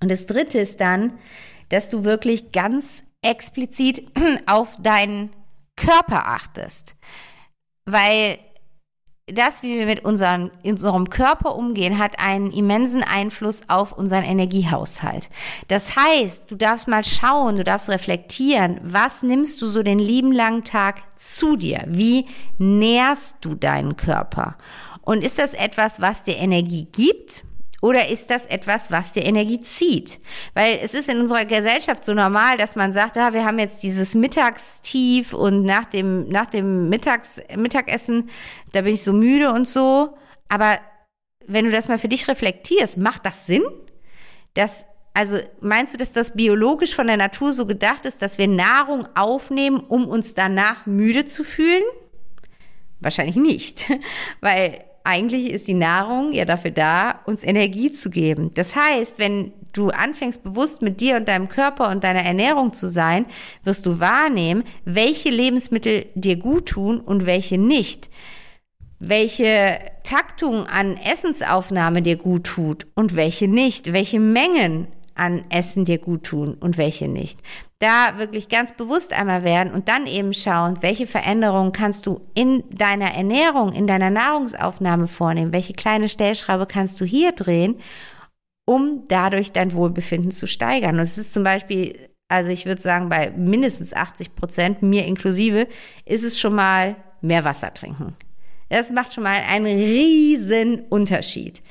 Und 0.00 0.10
das 0.10 0.26
dritte 0.26 0.58
ist 0.58 0.80
dann, 0.80 1.14
dass 1.70 1.88
du 1.90 2.04
wirklich 2.04 2.52
ganz 2.52 3.02
explizit 3.28 4.10
auf 4.46 4.76
deinen 4.80 5.30
Körper 5.76 6.26
achtest. 6.26 6.94
Weil 7.84 8.38
das, 9.26 9.64
wie 9.64 9.76
wir 9.76 9.86
mit 9.86 10.04
unseren, 10.04 10.52
unserem 10.62 11.10
Körper 11.10 11.56
umgehen, 11.56 11.98
hat 11.98 12.20
einen 12.20 12.52
immensen 12.52 13.02
Einfluss 13.02 13.68
auf 13.68 13.92
unseren 13.92 14.22
Energiehaushalt. 14.22 15.28
Das 15.66 15.96
heißt, 15.96 16.44
du 16.48 16.54
darfst 16.54 16.86
mal 16.86 17.04
schauen, 17.04 17.56
du 17.56 17.64
darfst 17.64 17.88
reflektieren, 17.88 18.80
was 18.84 19.24
nimmst 19.24 19.60
du 19.62 19.66
so 19.66 19.82
den 19.82 19.98
lieben 19.98 20.30
langen 20.30 20.62
Tag 20.62 21.02
zu 21.16 21.56
dir? 21.56 21.84
Wie 21.88 22.26
nährst 22.58 23.38
du 23.40 23.56
deinen 23.56 23.96
Körper? 23.96 24.56
Und 25.02 25.22
ist 25.22 25.40
das 25.40 25.54
etwas, 25.54 26.00
was 26.00 26.22
dir 26.22 26.36
Energie 26.36 26.86
gibt? 26.92 27.45
Oder 27.86 28.08
ist 28.08 28.30
das 28.30 28.46
etwas, 28.46 28.90
was 28.90 29.12
dir 29.12 29.24
Energie 29.24 29.60
zieht? 29.60 30.18
Weil 30.54 30.80
es 30.82 30.92
ist 30.92 31.08
in 31.08 31.20
unserer 31.20 31.44
Gesellschaft 31.44 32.04
so 32.04 32.14
normal, 32.14 32.56
dass 32.56 32.74
man 32.74 32.92
sagt, 32.92 33.16
ah, 33.16 33.32
wir 33.32 33.44
haben 33.44 33.60
jetzt 33.60 33.84
dieses 33.84 34.16
Mittagstief 34.16 35.32
und 35.32 35.62
nach 35.62 35.84
dem, 35.84 36.28
nach 36.28 36.46
dem 36.46 36.88
Mittags, 36.88 37.40
Mittagessen, 37.54 38.28
da 38.72 38.80
bin 38.80 38.94
ich 38.94 39.04
so 39.04 39.12
müde 39.12 39.52
und 39.52 39.68
so. 39.68 40.18
Aber 40.48 40.80
wenn 41.46 41.64
du 41.64 41.70
das 41.70 41.86
mal 41.86 41.96
für 41.96 42.08
dich 42.08 42.26
reflektierst, 42.26 42.96
macht 42.98 43.24
das 43.24 43.46
Sinn? 43.46 43.62
Dass, 44.54 44.86
also 45.14 45.38
meinst 45.60 45.94
du, 45.94 45.98
dass 45.98 46.12
das 46.12 46.34
biologisch 46.34 46.92
von 46.92 47.06
der 47.06 47.16
Natur 47.16 47.52
so 47.52 47.66
gedacht 47.66 48.04
ist, 48.04 48.20
dass 48.20 48.36
wir 48.36 48.48
Nahrung 48.48 49.06
aufnehmen, 49.14 49.78
um 49.78 50.08
uns 50.08 50.34
danach 50.34 50.86
müde 50.86 51.24
zu 51.24 51.44
fühlen? 51.44 51.84
Wahrscheinlich 52.98 53.36
nicht, 53.36 53.88
weil 54.40 54.85
eigentlich 55.06 55.50
ist 55.50 55.68
die 55.68 55.74
Nahrung 55.74 56.32
ja 56.32 56.44
dafür 56.44 56.72
da, 56.72 57.20
uns 57.24 57.44
Energie 57.44 57.92
zu 57.92 58.10
geben. 58.10 58.50
Das 58.54 58.74
heißt, 58.74 59.18
wenn 59.18 59.52
du 59.72 59.90
anfängst 59.90 60.42
bewusst 60.42 60.82
mit 60.82 61.00
dir 61.00 61.16
und 61.16 61.28
deinem 61.28 61.48
Körper 61.48 61.90
und 61.90 62.02
deiner 62.02 62.24
Ernährung 62.24 62.72
zu 62.72 62.88
sein, 62.88 63.26
wirst 63.62 63.86
du 63.86 64.00
wahrnehmen, 64.00 64.64
welche 64.84 65.30
Lebensmittel 65.30 66.06
dir 66.14 66.36
gut 66.36 66.66
tun 66.66 67.00
und 67.00 67.26
welche 67.26 67.58
nicht. 67.58 68.10
welche 68.98 69.78
Taktung 70.04 70.66
an 70.66 70.96
Essensaufnahme 70.96 72.02
dir 72.02 72.16
gut 72.16 72.44
tut 72.44 72.86
und 72.94 73.16
welche 73.16 73.48
nicht, 73.48 73.92
welche 73.92 74.20
Mengen 74.20 74.88
an 75.16 75.44
Essen 75.50 75.84
dir 75.84 75.98
gut 75.98 76.24
tun 76.24 76.54
und 76.54 76.78
welche 76.78 77.08
nicht. 77.08 77.40
Da 77.78 78.18
wirklich 78.18 78.48
ganz 78.48 78.74
bewusst 78.76 79.12
einmal 79.12 79.42
werden 79.42 79.72
und 79.72 79.88
dann 79.88 80.06
eben 80.06 80.32
schauen, 80.32 80.82
welche 80.82 81.06
Veränderungen 81.06 81.72
kannst 81.72 82.06
du 82.06 82.20
in 82.34 82.64
deiner 82.70 83.14
Ernährung, 83.14 83.72
in 83.72 83.86
deiner 83.86 84.10
Nahrungsaufnahme 84.10 85.06
vornehmen, 85.06 85.52
welche 85.52 85.74
kleine 85.74 86.08
Stellschraube 86.08 86.66
kannst 86.66 87.00
du 87.00 87.04
hier 87.04 87.32
drehen, 87.32 87.76
um 88.66 89.04
dadurch 89.08 89.52
dein 89.52 89.72
Wohlbefinden 89.72 90.30
zu 90.30 90.46
steigern. 90.46 90.96
Und 90.96 91.02
es 91.02 91.18
ist 91.18 91.32
zum 91.32 91.44
Beispiel, 91.44 92.08
also 92.28 92.50
ich 92.50 92.66
würde 92.66 92.80
sagen, 92.80 93.08
bei 93.08 93.30
mindestens 93.30 93.92
80 93.92 94.34
Prozent, 94.34 94.82
mir 94.82 95.06
inklusive, 95.06 95.66
ist 96.04 96.24
es 96.24 96.38
schon 96.38 96.54
mal 96.54 96.96
mehr 97.20 97.44
Wasser 97.44 97.72
trinken. 97.72 98.16
Das 98.68 98.90
macht 98.90 99.12
schon 99.14 99.24
mal 99.24 99.40
einen 99.48 99.66
riesen 99.66 100.80
Unterschied. 100.88 101.62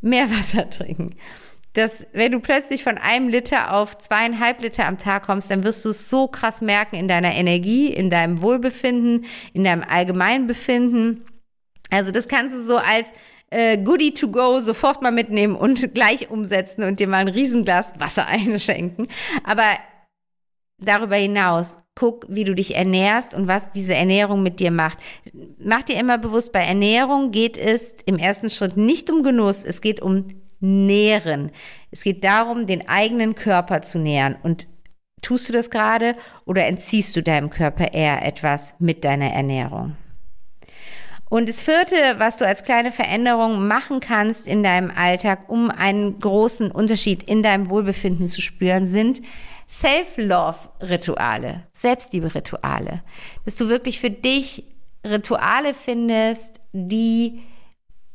Mehr 0.00 0.30
Wasser 0.30 0.68
trinken. 0.68 1.16
Das, 1.78 2.08
wenn 2.12 2.32
du 2.32 2.40
plötzlich 2.40 2.82
von 2.82 2.98
einem 2.98 3.28
Liter 3.28 3.72
auf 3.72 3.96
zweieinhalb 3.96 4.60
Liter 4.60 4.84
am 4.84 4.98
Tag 4.98 5.22
kommst, 5.22 5.48
dann 5.48 5.62
wirst 5.62 5.84
du 5.84 5.90
es 5.90 6.10
so 6.10 6.26
krass 6.26 6.60
merken 6.60 6.96
in 6.96 7.06
deiner 7.06 7.32
Energie, 7.32 7.86
in 7.86 8.10
deinem 8.10 8.42
Wohlbefinden, 8.42 9.26
in 9.52 9.62
deinem 9.62 9.84
Allgemeinbefinden. 9.88 11.24
Also 11.88 12.10
das 12.10 12.26
kannst 12.26 12.56
du 12.56 12.60
so 12.64 12.78
als 12.78 13.12
äh, 13.50 13.78
Goodie 13.78 14.12
to 14.12 14.26
go 14.26 14.58
sofort 14.58 15.02
mal 15.02 15.12
mitnehmen 15.12 15.54
und 15.54 15.94
gleich 15.94 16.32
umsetzen 16.32 16.82
und 16.82 16.98
dir 16.98 17.06
mal 17.06 17.18
ein 17.18 17.28
Riesenglas 17.28 17.92
Wasser 18.00 18.26
einschenken. 18.26 19.06
Aber 19.44 19.62
darüber 20.78 21.14
hinaus, 21.14 21.78
guck, 21.94 22.26
wie 22.28 22.42
du 22.42 22.56
dich 22.56 22.74
ernährst 22.74 23.34
und 23.34 23.46
was 23.46 23.70
diese 23.70 23.94
Ernährung 23.94 24.42
mit 24.42 24.58
dir 24.58 24.72
macht. 24.72 24.98
Mach 25.60 25.84
dir 25.84 26.00
immer 26.00 26.18
bewusst, 26.18 26.50
bei 26.50 26.64
Ernährung 26.64 27.30
geht 27.30 27.56
es 27.56 27.94
im 28.04 28.18
ersten 28.18 28.50
Schritt 28.50 28.76
nicht 28.76 29.10
um 29.10 29.22
Genuss, 29.22 29.64
es 29.64 29.80
geht 29.80 30.02
um 30.02 30.26
Nähren. 30.60 31.50
Es 31.90 32.02
geht 32.02 32.24
darum, 32.24 32.66
den 32.66 32.88
eigenen 32.88 33.34
Körper 33.34 33.82
zu 33.82 33.98
nähren. 33.98 34.36
Und 34.42 34.66
tust 35.22 35.48
du 35.48 35.52
das 35.52 35.70
gerade 35.70 36.16
oder 36.44 36.66
entziehst 36.66 37.14
du 37.16 37.22
deinem 37.22 37.50
Körper 37.50 37.92
eher 37.92 38.24
etwas 38.24 38.74
mit 38.78 39.04
deiner 39.04 39.32
Ernährung? 39.32 39.96
Und 41.30 41.48
das 41.48 41.62
vierte, 41.62 41.96
was 42.16 42.38
du 42.38 42.46
als 42.46 42.64
kleine 42.64 42.90
Veränderung 42.90 43.66
machen 43.66 44.00
kannst 44.00 44.46
in 44.46 44.62
deinem 44.62 44.90
Alltag, 44.90 45.48
um 45.48 45.70
einen 45.70 46.18
großen 46.18 46.70
Unterschied 46.70 47.22
in 47.22 47.42
deinem 47.42 47.68
Wohlbefinden 47.68 48.26
zu 48.26 48.40
spüren, 48.40 48.86
sind 48.86 49.20
Self-Love-Rituale, 49.68 51.66
Selbstliebe-Rituale. 51.72 53.02
Dass 53.44 53.56
du 53.56 53.68
wirklich 53.68 54.00
für 54.00 54.10
dich 54.10 54.64
Rituale 55.04 55.74
findest, 55.74 56.60
die 56.72 57.42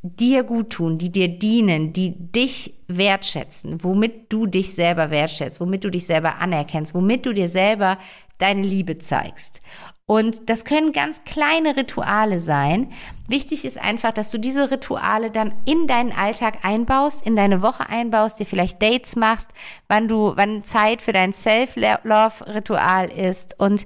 dir 0.04 0.44
gut 0.44 0.72
tun, 0.72 0.98
die 0.98 1.12
dir 1.12 1.30
dienen, 1.30 1.94
die 1.94 2.14
dich 2.32 2.74
wertschätzen, 2.88 3.84
womit 3.84 4.32
du 4.32 4.46
dich 4.46 4.76
selber 4.76 5.10
wertschätzt, 5.10 5.62
womit 5.62 5.86
du 5.86 5.90
dich 5.90 6.06
selber 6.06 6.40
anerkennst, 6.40 6.94
womit 6.94 7.26
du 7.26 7.34
dir 7.34 7.48
selber 7.48 7.98
deine 8.38 8.62
Liebe 8.64 8.98
zeigst. 8.98 9.62
Und 10.06 10.50
das 10.50 10.66
können 10.66 10.92
ganz 10.92 11.24
kleine 11.24 11.78
Rituale 11.78 12.42
sein. 12.42 12.92
Wichtig 13.30 13.64
ist 13.64 13.78
einfach, 13.78 14.12
dass 14.12 14.32
du 14.32 14.38
diese 14.38 14.70
Rituale 14.70 15.32
dann 15.32 15.54
in 15.64 15.88
deinen 15.88 16.12
Alltag 16.12 16.66
einbaust, 16.66 17.26
in 17.26 17.38
deine 17.38 17.62
Woche 17.62 17.90
einbaust, 17.90 18.40
dir 18.40 18.46
vielleicht 18.46 18.82
Dates 18.82 19.16
machst, 19.16 19.50
wann 19.88 20.10
du, 20.10 20.34
wann 20.36 20.66
Zeit 20.66 21.02
für 21.02 21.14
dein 21.14 21.32
Self-Love-Ritual 21.32 23.10
ist 23.10 23.58
und 23.58 23.86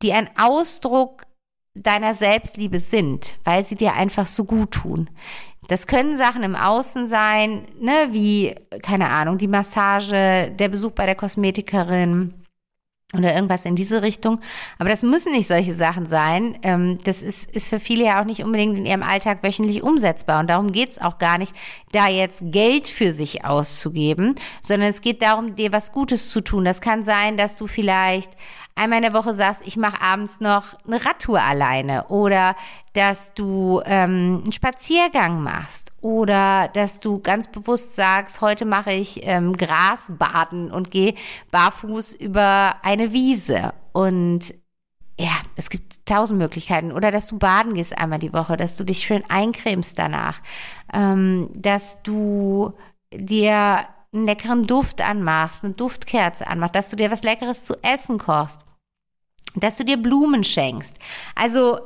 die 0.00 0.14
ein 0.14 0.30
Ausdruck 0.38 1.24
deiner 1.74 2.14
Selbstliebe 2.14 2.78
sind, 2.78 3.34
weil 3.44 3.62
sie 3.64 3.76
dir 3.76 3.92
einfach 3.92 4.26
so 4.26 4.44
gut 4.44 4.70
tun. 4.70 5.10
Das 5.68 5.86
können 5.86 6.16
Sachen 6.16 6.42
im 6.42 6.56
Außen 6.56 7.08
sein, 7.08 7.66
ne, 7.80 8.08
wie, 8.10 8.54
keine 8.82 9.08
Ahnung, 9.10 9.38
die 9.38 9.48
Massage, 9.48 10.50
der 10.50 10.68
Besuch 10.68 10.92
bei 10.92 11.06
der 11.06 11.14
Kosmetikerin, 11.14 12.34
oder 13.16 13.34
irgendwas 13.34 13.64
in 13.64 13.74
diese 13.74 14.02
Richtung. 14.02 14.38
Aber 14.78 14.90
das 14.90 15.02
müssen 15.02 15.32
nicht 15.32 15.48
solche 15.48 15.72
Sachen 15.72 16.04
sein. 16.04 16.58
Ähm, 16.62 16.98
das 17.04 17.22
ist, 17.22 17.50
ist 17.56 17.70
für 17.70 17.80
viele 17.80 18.04
ja 18.04 18.20
auch 18.20 18.26
nicht 18.26 18.44
unbedingt 18.44 18.76
in 18.76 18.84
ihrem 18.84 19.02
Alltag 19.02 19.42
wöchentlich 19.42 19.82
umsetzbar. 19.82 20.40
Und 20.40 20.48
darum 20.50 20.72
geht's 20.72 20.98
auch 20.98 21.16
gar 21.16 21.38
nicht, 21.38 21.54
da 21.92 22.08
jetzt 22.08 22.42
Geld 22.46 22.86
für 22.86 23.12
sich 23.12 23.46
auszugeben, 23.46 24.34
sondern 24.60 24.90
es 24.90 25.00
geht 25.00 25.22
darum, 25.22 25.54
dir 25.54 25.72
was 25.72 25.92
Gutes 25.92 26.30
zu 26.30 26.42
tun. 26.42 26.66
Das 26.66 26.82
kann 26.82 27.02
sein, 27.02 27.38
dass 27.38 27.56
du 27.56 27.66
vielleicht 27.66 28.32
einmal 28.78 28.98
in 28.98 29.04
der 29.04 29.12
Woche 29.12 29.34
sagst, 29.34 29.66
ich 29.66 29.76
mache 29.76 30.00
abends 30.00 30.40
noch 30.40 30.74
eine 30.86 31.04
Radtour 31.04 31.42
alleine 31.42 32.04
oder 32.08 32.54
dass 32.94 33.34
du 33.34 33.82
ähm, 33.84 34.40
einen 34.42 34.52
Spaziergang 34.52 35.42
machst 35.42 35.92
oder 36.00 36.68
dass 36.68 37.00
du 37.00 37.18
ganz 37.18 37.48
bewusst 37.48 37.94
sagst, 37.94 38.40
heute 38.40 38.64
mache 38.64 38.92
ich 38.92 39.26
ähm, 39.26 39.56
Grasbaden 39.56 40.70
und 40.70 40.90
gehe 40.90 41.14
barfuß 41.50 42.14
über 42.14 42.76
eine 42.82 43.12
Wiese. 43.12 43.72
Und 43.92 44.54
ja, 45.20 45.32
es 45.56 45.70
gibt 45.70 46.06
tausend 46.06 46.38
Möglichkeiten. 46.38 46.92
Oder 46.92 47.10
dass 47.10 47.26
du 47.26 47.38
baden 47.38 47.74
gehst 47.74 47.98
einmal 47.98 48.20
die 48.20 48.32
Woche, 48.32 48.56
dass 48.56 48.76
du 48.76 48.84
dich 48.84 49.00
schön 49.00 49.24
eincremst 49.28 49.98
danach, 49.98 50.40
ähm, 50.94 51.50
dass 51.54 52.02
du 52.02 52.72
dir 53.12 53.86
einen 54.12 54.26
leckeren 54.26 54.66
Duft 54.66 55.02
anmachst, 55.02 55.64
eine 55.64 55.74
Duftkerze 55.74 56.46
anmachst, 56.46 56.74
dass 56.74 56.90
du 56.90 56.96
dir 56.96 57.10
was 57.10 57.24
Leckeres 57.24 57.64
zu 57.64 57.74
essen 57.82 58.18
kochst 58.18 58.67
dass 59.54 59.76
du 59.76 59.84
dir 59.84 59.96
Blumen 59.96 60.44
schenkst. 60.44 60.96
Also 61.34 61.78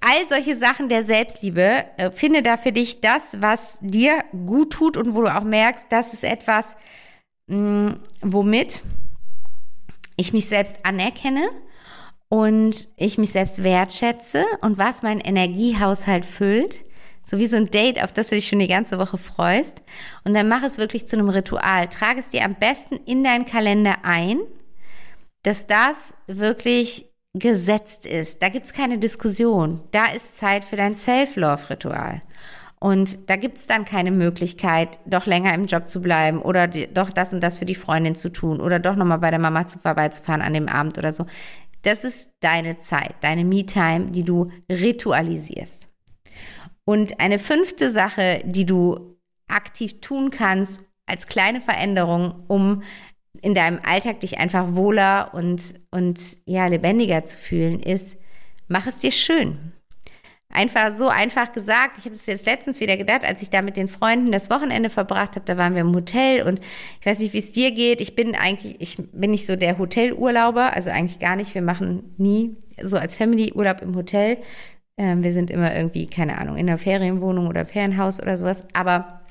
all 0.00 0.26
solche 0.28 0.56
Sachen 0.56 0.88
der 0.88 1.04
Selbstliebe, 1.04 1.84
äh, 1.96 2.10
finde 2.10 2.42
da 2.42 2.56
für 2.56 2.72
dich 2.72 3.00
das, 3.00 3.40
was 3.40 3.78
dir 3.80 4.24
gut 4.46 4.72
tut 4.72 4.96
und 4.96 5.14
wo 5.14 5.22
du 5.22 5.34
auch 5.34 5.44
merkst, 5.44 5.86
das 5.90 6.12
ist 6.12 6.24
etwas, 6.24 6.76
mh, 7.46 7.56
mm, 7.56 8.00
womit 8.22 8.82
ich 10.16 10.32
mich 10.32 10.46
selbst 10.46 10.78
anerkenne 10.84 11.48
und 12.28 12.88
ich 12.96 13.18
mich 13.18 13.30
selbst 13.30 13.62
wertschätze 13.62 14.44
und 14.60 14.78
was 14.78 15.02
meinen 15.02 15.20
Energiehaushalt 15.20 16.26
füllt. 16.26 16.84
So 17.24 17.38
wie 17.38 17.46
so 17.46 17.56
ein 17.56 17.66
Date, 17.66 18.02
auf 18.02 18.12
das 18.12 18.28
du 18.28 18.34
dich 18.34 18.48
schon 18.48 18.58
die 18.58 18.66
ganze 18.66 18.98
Woche 18.98 19.16
freust. 19.16 19.80
Und 20.24 20.34
dann 20.34 20.48
mach 20.48 20.64
es 20.64 20.78
wirklich 20.78 21.06
zu 21.06 21.16
einem 21.16 21.28
Ritual. 21.28 21.86
Trage 21.86 22.18
es 22.18 22.30
dir 22.30 22.44
am 22.44 22.56
besten 22.56 22.96
in 22.96 23.22
deinen 23.22 23.46
Kalender 23.46 23.98
ein 24.02 24.40
dass 25.42 25.66
das 25.66 26.14
wirklich 26.26 27.10
gesetzt 27.34 28.06
ist. 28.06 28.42
Da 28.42 28.48
gibt's 28.48 28.72
keine 28.72 28.98
Diskussion. 28.98 29.82
Da 29.90 30.06
ist 30.06 30.36
Zeit 30.36 30.64
für 30.64 30.76
dein 30.76 30.94
Self-Love-Ritual. 30.94 32.22
Und 32.78 33.30
da 33.30 33.36
gibt's 33.36 33.68
dann 33.68 33.84
keine 33.84 34.10
Möglichkeit, 34.10 34.98
doch 35.06 35.26
länger 35.26 35.54
im 35.54 35.66
Job 35.66 35.88
zu 35.88 36.02
bleiben 36.02 36.42
oder 36.42 36.66
doch 36.66 37.10
das 37.10 37.32
und 37.32 37.40
das 37.40 37.58
für 37.58 37.64
die 37.64 37.76
Freundin 37.76 38.16
zu 38.16 38.28
tun 38.28 38.60
oder 38.60 38.80
doch 38.80 38.96
nochmal 38.96 39.20
bei 39.20 39.30
der 39.30 39.38
Mama 39.38 39.68
zu 39.68 39.78
vorbeizufahren 39.78 40.42
an 40.42 40.52
dem 40.52 40.68
Abend 40.68 40.98
oder 40.98 41.12
so. 41.12 41.26
Das 41.82 42.02
ist 42.02 42.30
deine 42.40 42.78
Zeit, 42.78 43.14
deine 43.20 43.44
Me-Time, 43.44 44.10
die 44.10 44.24
du 44.24 44.50
ritualisierst. 44.68 45.88
Und 46.84 47.20
eine 47.20 47.38
fünfte 47.38 47.88
Sache, 47.88 48.42
die 48.44 48.66
du 48.66 49.16
aktiv 49.46 50.00
tun 50.00 50.30
kannst 50.30 50.82
als 51.06 51.28
kleine 51.28 51.60
Veränderung, 51.60 52.44
um 52.48 52.82
in 53.42 53.54
deinem 53.54 53.80
Alltag 53.84 54.20
dich 54.20 54.38
einfach 54.38 54.74
wohler 54.74 55.30
und, 55.34 55.60
und 55.90 56.18
ja, 56.46 56.66
lebendiger 56.68 57.24
zu 57.24 57.36
fühlen, 57.36 57.80
ist, 57.80 58.16
mach 58.68 58.86
es 58.86 59.00
dir 59.00 59.12
schön. 59.12 59.72
Einfach 60.48 60.94
so 60.94 61.08
einfach 61.08 61.50
gesagt. 61.50 61.98
Ich 61.98 62.04
habe 62.04 62.14
es 62.14 62.26
jetzt 62.26 62.46
letztens 62.46 62.78
wieder 62.78 62.96
gedacht, 62.96 63.24
als 63.24 63.42
ich 63.42 63.50
da 63.50 63.62
mit 63.62 63.76
den 63.76 63.88
Freunden 63.88 64.30
das 64.30 64.50
Wochenende 64.50 64.90
verbracht 64.90 65.34
habe. 65.34 65.46
Da 65.46 65.56
waren 65.56 65.74
wir 65.74 65.80
im 65.80 65.94
Hotel 65.94 66.46
und 66.46 66.60
ich 67.00 67.06
weiß 67.06 67.18
nicht, 67.18 67.32
wie 67.32 67.38
es 67.38 67.52
dir 67.52 67.72
geht. 67.72 68.00
Ich 68.00 68.14
bin 68.14 68.34
eigentlich, 68.34 68.80
ich 68.80 68.96
bin 69.12 69.32
nicht 69.32 69.46
so 69.46 69.56
der 69.56 69.78
Hotelurlauber, 69.78 70.74
also 70.74 70.90
eigentlich 70.90 71.18
gar 71.18 71.36
nicht. 71.36 71.54
Wir 71.54 71.62
machen 71.62 72.14
nie 72.18 72.56
so 72.80 72.98
als 72.98 73.16
Family 73.16 73.52
Urlaub 73.54 73.80
im 73.80 73.96
Hotel. 73.96 74.36
Ähm, 74.98 75.24
wir 75.24 75.32
sind 75.32 75.50
immer 75.50 75.74
irgendwie, 75.74 76.06
keine 76.06 76.38
Ahnung, 76.38 76.56
in 76.56 76.68
einer 76.68 76.78
Ferienwohnung 76.78 77.48
oder 77.48 77.64
Ferienhaus 77.64 78.20
oder 78.20 78.36
sowas. 78.36 78.64
Aber 78.74 79.22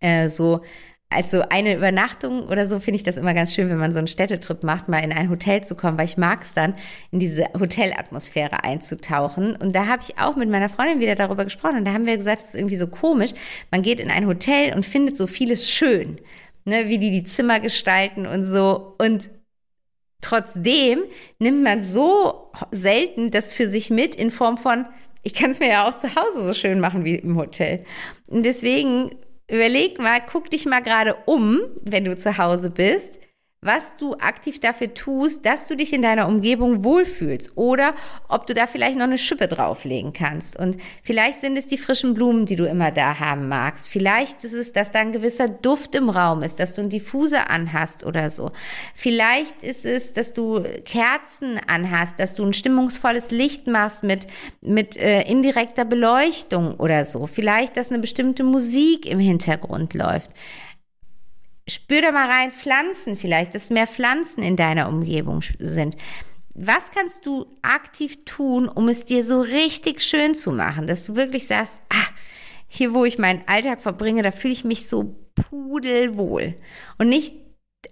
äh, 0.00 0.28
so 0.28 0.62
also 1.08 1.42
eine 1.50 1.76
Übernachtung 1.76 2.44
oder 2.48 2.66
so 2.66 2.80
finde 2.80 2.96
ich 2.96 3.04
das 3.04 3.16
immer 3.16 3.32
ganz 3.32 3.54
schön, 3.54 3.70
wenn 3.70 3.78
man 3.78 3.92
so 3.92 3.98
einen 3.98 4.08
Städtetrip 4.08 4.64
macht, 4.64 4.88
mal 4.88 4.98
in 4.98 5.12
ein 5.12 5.30
Hotel 5.30 5.62
zu 5.62 5.76
kommen, 5.76 5.96
weil 5.96 6.06
ich 6.06 6.16
mag 6.16 6.42
es 6.42 6.52
dann, 6.52 6.74
in 7.12 7.20
diese 7.20 7.44
Hotelatmosphäre 7.58 8.64
einzutauchen. 8.64 9.54
Und 9.54 9.74
da 9.76 9.86
habe 9.86 10.02
ich 10.02 10.18
auch 10.18 10.34
mit 10.34 10.50
meiner 10.50 10.68
Freundin 10.68 10.98
wieder 10.98 11.14
darüber 11.14 11.44
gesprochen 11.44 11.76
und 11.76 11.84
da 11.84 11.92
haben 11.92 12.06
wir 12.06 12.16
gesagt, 12.16 12.42
es 12.42 12.48
ist 12.48 12.54
irgendwie 12.56 12.76
so 12.76 12.88
komisch. 12.88 13.30
Man 13.70 13.82
geht 13.82 14.00
in 14.00 14.10
ein 14.10 14.26
Hotel 14.26 14.74
und 14.74 14.84
findet 14.84 15.16
so 15.16 15.28
vieles 15.28 15.70
schön, 15.70 16.20
ne, 16.64 16.88
wie 16.88 16.98
die 16.98 17.12
die 17.12 17.24
Zimmer 17.24 17.60
gestalten 17.60 18.26
und 18.26 18.42
so. 18.42 18.96
Und 18.98 19.30
trotzdem 20.22 21.04
nimmt 21.38 21.62
man 21.62 21.84
so 21.84 22.50
selten 22.72 23.30
das 23.30 23.52
für 23.52 23.68
sich 23.68 23.90
mit 23.90 24.16
in 24.16 24.32
Form 24.32 24.58
von, 24.58 24.86
ich 25.22 25.34
kann 25.34 25.52
es 25.52 25.60
mir 25.60 25.68
ja 25.68 25.88
auch 25.88 25.96
zu 25.96 26.08
Hause 26.16 26.44
so 26.44 26.52
schön 26.52 26.80
machen 26.80 27.04
wie 27.04 27.14
im 27.14 27.36
Hotel. 27.36 27.84
Und 28.26 28.44
deswegen 28.44 29.12
überleg 29.48 29.98
mal, 29.98 30.20
guck 30.20 30.50
dich 30.50 30.66
mal 30.66 30.82
gerade 30.82 31.16
um, 31.26 31.60
wenn 31.82 32.04
du 32.04 32.16
zu 32.16 32.38
Hause 32.38 32.70
bist. 32.70 33.20
Was 33.62 33.96
du 33.96 34.14
aktiv 34.14 34.60
dafür 34.60 34.94
tust, 34.94 35.44
dass 35.44 35.66
du 35.66 35.76
dich 35.76 35.92
in 35.92 36.02
deiner 36.02 36.28
Umgebung 36.28 36.84
wohlfühlst 36.84 37.52
oder 37.56 37.94
ob 38.28 38.46
du 38.46 38.54
da 38.54 38.66
vielleicht 38.66 38.96
noch 38.96 39.04
eine 39.04 39.18
Schippe 39.18 39.48
drauflegen 39.48 40.12
kannst. 40.12 40.56
Und 40.56 40.76
vielleicht 41.02 41.40
sind 41.40 41.56
es 41.56 41.66
die 41.66 41.78
frischen 41.78 42.14
Blumen, 42.14 42.46
die 42.46 42.54
du 42.54 42.68
immer 42.68 42.92
da 42.92 43.18
haben 43.18 43.48
magst. 43.48 43.88
Vielleicht 43.88 44.44
ist 44.44 44.52
es, 44.52 44.72
dass 44.72 44.92
da 44.92 45.00
ein 45.00 45.12
gewisser 45.12 45.48
Duft 45.48 45.94
im 45.94 46.10
Raum 46.10 46.42
ist, 46.42 46.60
dass 46.60 46.74
du 46.74 46.82
einen 46.82 46.90
Diffuser 46.90 47.50
anhast 47.50 48.04
oder 48.04 48.30
so. 48.30 48.52
Vielleicht 48.94 49.62
ist 49.62 49.84
es, 49.84 50.12
dass 50.12 50.32
du 50.32 50.62
Kerzen 50.84 51.58
anhast, 51.66 52.20
dass 52.20 52.34
du 52.34 52.44
ein 52.44 52.52
stimmungsvolles 52.52 53.30
Licht 53.30 53.66
machst 53.66 54.04
mit, 54.04 54.26
mit 54.60 54.96
äh, 54.96 55.22
indirekter 55.22 55.84
Beleuchtung 55.84 56.74
oder 56.74 57.04
so. 57.04 57.26
Vielleicht, 57.26 57.76
dass 57.76 57.90
eine 57.90 58.00
bestimmte 58.00 58.44
Musik 58.44 59.06
im 59.06 59.18
Hintergrund 59.18 59.94
läuft. 59.94 60.30
Spür 61.68 62.00
da 62.00 62.12
mal 62.12 62.30
rein, 62.30 62.52
Pflanzen 62.52 63.16
vielleicht, 63.16 63.54
dass 63.54 63.70
mehr 63.70 63.86
Pflanzen 63.86 64.42
in 64.42 64.56
deiner 64.56 64.88
Umgebung 64.88 65.42
sind. 65.58 65.96
Was 66.54 66.90
kannst 66.90 67.26
du 67.26 67.44
aktiv 67.62 68.24
tun, 68.24 68.68
um 68.68 68.88
es 68.88 69.04
dir 69.04 69.24
so 69.24 69.40
richtig 69.40 70.02
schön 70.02 70.34
zu 70.34 70.52
machen, 70.52 70.86
dass 70.86 71.04
du 71.06 71.16
wirklich 71.16 71.46
sagst, 71.46 71.80
ah, 71.90 72.08
hier 72.68 72.94
wo 72.94 73.04
ich 73.04 73.18
meinen 73.18 73.42
Alltag 73.46 73.82
verbringe, 73.82 74.22
da 74.22 74.30
fühle 74.30 74.54
ich 74.54 74.64
mich 74.64 74.88
so 74.88 75.16
pudelwohl. 75.34 76.54
Und 76.98 77.08
nicht, 77.08 77.34